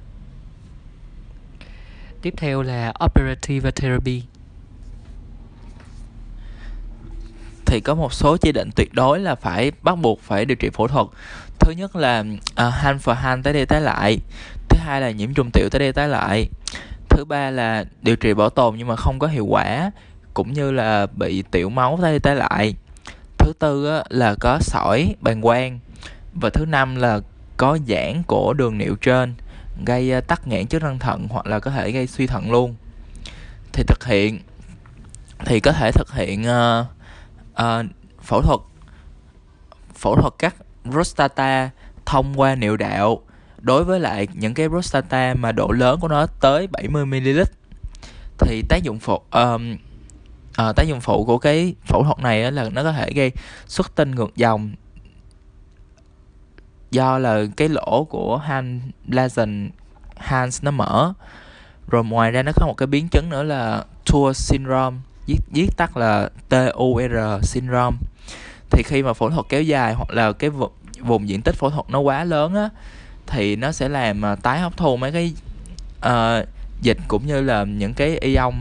Tiếp 2.21 2.33
theo 2.37 2.61
là 2.61 2.93
operative 3.05 3.71
therapy. 3.71 4.23
Thì 7.65 7.79
có 7.79 7.95
một 7.95 8.13
số 8.13 8.37
chỉ 8.37 8.51
định 8.51 8.69
tuyệt 8.75 8.93
đối 8.93 9.19
là 9.19 9.35
phải 9.35 9.71
bắt 9.81 9.95
buộc 9.95 10.21
phải 10.21 10.45
điều 10.45 10.55
trị 10.55 10.69
phẫu 10.73 10.87
thuật. 10.87 11.07
Thứ 11.59 11.71
nhất 11.71 11.95
là 11.95 12.19
uh, 12.67 12.73
hand 12.73 13.01
for 13.01 13.13
hand 13.13 13.43
tới 13.43 13.53
đi 13.53 13.65
tới 13.65 13.81
lại 13.81 14.19
hai 14.89 15.01
là 15.01 15.11
nhiễm 15.11 15.33
trùng 15.33 15.49
tiểu 15.53 15.69
tới 15.71 15.79
đây 15.79 15.93
tái 15.93 16.07
lại. 16.07 16.49
Thứ 17.09 17.25
ba 17.25 17.49
là 17.49 17.85
điều 18.01 18.15
trị 18.15 18.33
bảo 18.33 18.49
tồn 18.49 18.75
nhưng 18.77 18.87
mà 18.87 18.95
không 18.95 19.19
có 19.19 19.27
hiệu 19.27 19.45
quả 19.45 19.91
cũng 20.33 20.53
như 20.53 20.71
là 20.71 21.07
bị 21.13 21.41
tiểu 21.41 21.69
máu 21.69 21.99
tới 22.01 22.11
đây 22.11 22.19
tái 22.19 22.35
lại. 22.35 22.75
Thứ 23.37 23.53
tư 23.59 24.01
là 24.09 24.35
có 24.39 24.59
sỏi 24.61 25.15
bàng 25.21 25.41
quang. 25.41 25.79
Và 26.41 26.49
thứ 26.49 26.65
năm 26.65 26.95
là 26.95 27.19
có 27.57 27.77
giãn 27.87 28.23
của 28.27 28.53
đường 28.53 28.77
niệu 28.77 28.95
trên 29.01 29.33
gây 29.85 30.11
à, 30.11 30.21
tắc 30.21 30.47
nghẽn 30.47 30.67
chức 30.67 30.83
năng 30.83 30.99
thận 30.99 31.27
hoặc 31.29 31.45
là 31.45 31.59
có 31.59 31.71
thể 31.71 31.91
gây 31.91 32.07
suy 32.07 32.27
thận 32.27 32.51
luôn. 32.51 32.75
Thì 33.73 33.83
thực 33.87 34.05
hiện 34.05 34.39
thì 35.45 35.59
có 35.59 35.71
thể 35.71 35.91
thực 35.91 36.13
hiện 36.13 36.41
uh, 36.41 36.85
uh, 37.51 37.85
phẫu 38.21 38.41
thuật 38.41 38.59
phẫu 39.95 40.15
thuật 40.15 40.33
cắt 40.39 40.55
prostata 40.91 41.69
thông 42.05 42.39
qua 42.39 42.55
niệu 42.55 42.77
đạo 42.77 43.21
đối 43.61 43.83
với 43.83 43.99
lại 43.99 44.27
những 44.33 44.53
cái 44.53 44.69
prostata 44.69 45.33
mà 45.33 45.51
độ 45.51 45.71
lớn 45.71 45.99
của 45.99 46.07
nó 46.07 46.25
tới 46.25 46.67
70 46.67 47.05
ml 47.05 47.41
thì 48.37 48.63
tác 48.69 48.83
dụng 48.83 48.99
phụ 48.99 49.21
um, 49.31 49.77
uh, 50.69 50.75
tác 50.75 50.83
dụng 50.87 51.01
phụ 51.01 51.25
của 51.25 51.37
cái 51.37 51.75
phẫu 51.85 52.03
thuật 52.03 52.19
này 52.19 52.51
là 52.51 52.69
nó 52.69 52.83
có 52.83 52.91
thể 52.91 53.11
gây 53.15 53.31
xuất 53.67 53.95
tinh 53.95 54.15
ngược 54.15 54.35
dòng 54.35 54.71
do 56.91 57.17
là 57.17 57.43
cái 57.57 57.69
lỗ 57.69 58.03
của 58.09 58.37
Han 58.37 58.81
Blasen 59.05 59.69
Hans 60.17 60.63
nó 60.63 60.71
mở. 60.71 61.13
Rồi 61.87 62.03
ngoài 62.03 62.31
ra 62.31 62.43
nó 62.43 62.51
có 62.55 62.67
một 62.67 62.73
cái 62.77 62.87
biến 62.87 63.07
chứng 63.11 63.29
nữa 63.29 63.43
là 63.43 63.83
Tour 64.05 64.37
syndrome 64.37 64.97
viết 65.27 65.39
viết 65.51 65.67
tắt 65.77 65.97
là 65.97 66.29
TUR 66.49 67.13
syndrome. 67.41 67.97
Thì 68.71 68.83
khi 68.85 69.03
mà 69.03 69.13
phẫu 69.13 69.29
thuật 69.29 69.45
kéo 69.49 69.61
dài 69.61 69.93
hoặc 69.93 70.09
là 70.09 70.31
cái 70.31 70.49
vùng, 70.49 70.71
vùng 70.99 71.29
diện 71.29 71.41
tích 71.41 71.55
phẫu 71.55 71.69
thuật 71.69 71.89
nó 71.89 71.99
quá 71.99 72.23
lớn 72.23 72.55
á 72.55 72.69
thì 73.29 73.55
nó 73.55 73.71
sẽ 73.71 73.89
làm 73.89 74.21
uh, 74.33 74.43
tái 74.43 74.59
hấp 74.59 74.77
thu 74.77 74.97
mấy 74.97 75.11
cái 75.11 75.33
uh, 76.05 76.47
dịch 76.81 76.97
cũng 77.07 77.27
như 77.27 77.41
là 77.41 77.63
những 77.63 77.93
cái 77.93 78.17
ion 78.17 78.53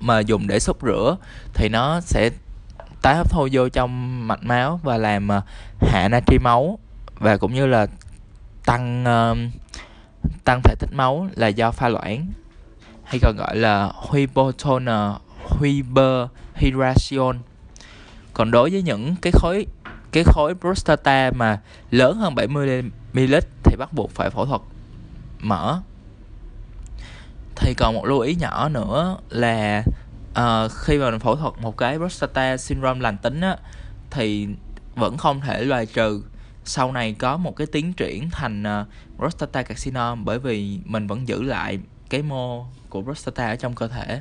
mà 0.00 0.20
dùng 0.20 0.46
để 0.46 0.60
xúc 0.60 0.78
rửa 0.82 1.16
thì 1.54 1.68
nó 1.68 2.00
sẽ 2.00 2.30
tái 3.02 3.16
hấp 3.16 3.30
thu 3.30 3.48
vô 3.52 3.68
trong 3.68 4.26
mạch 4.28 4.42
máu 4.42 4.80
và 4.82 4.96
làm 4.96 5.28
uh, 5.38 5.44
hạ 5.80 6.08
natri 6.08 6.38
máu 6.38 6.78
và 7.18 7.36
cũng 7.36 7.54
như 7.54 7.66
là 7.66 7.86
tăng 8.66 9.04
uh, 9.04 9.38
tăng 10.44 10.60
thể 10.64 10.74
tích 10.78 10.92
máu 10.92 11.28
là 11.34 11.48
do 11.48 11.70
pha 11.70 11.88
loãng 11.88 12.26
hay 13.04 13.18
còn 13.22 13.36
gọi 13.36 13.56
là 13.56 13.92
hypotoner 14.12 15.10
hyperhydration 15.60 17.38
còn 18.34 18.50
đối 18.50 18.70
với 18.70 18.82
những 18.82 19.14
cái 19.22 19.32
khối 19.32 19.66
cái 20.12 20.24
khối 20.24 20.54
prostata 20.54 21.30
mà 21.36 21.58
lớn 21.90 22.16
hơn 22.16 22.34
70 22.34 22.82
ml 23.12 23.34
thì 23.66 23.76
bắt 23.76 23.92
buộc 23.92 24.10
phải 24.10 24.30
phẫu 24.30 24.46
thuật 24.46 24.60
mở. 25.40 25.80
Thì 27.56 27.74
còn 27.74 27.94
một 27.94 28.04
lưu 28.06 28.20
ý 28.20 28.34
nhỏ 28.34 28.68
nữa 28.68 29.16
là 29.30 29.84
uh, 30.30 30.72
khi 30.72 30.98
mà 30.98 31.10
mình 31.10 31.20
phẫu 31.20 31.36
thuật 31.36 31.54
một 31.60 31.76
cái 31.76 31.98
prostate 31.98 32.56
syndrome 32.56 33.00
lành 33.00 33.18
tính 33.18 33.40
á 33.40 33.56
thì 34.10 34.48
vẫn 34.94 35.16
không 35.16 35.40
thể 35.40 35.64
loại 35.64 35.86
trừ 35.86 36.22
sau 36.64 36.92
này 36.92 37.12
có 37.18 37.36
một 37.36 37.56
cái 37.56 37.66
tiến 37.66 37.92
triển 37.92 38.30
thành 38.30 38.62
ờ, 38.62 38.80
uh, 38.80 39.18
prostate 39.18 39.62
carcinoma 39.62 40.14
bởi 40.14 40.38
vì 40.38 40.78
mình 40.84 41.06
vẫn 41.06 41.28
giữ 41.28 41.42
lại 41.42 41.78
cái 42.10 42.22
mô 42.22 42.64
của 42.88 43.02
prostate 43.02 43.46
ở 43.46 43.56
trong 43.56 43.74
cơ 43.74 43.88
thể. 43.88 44.20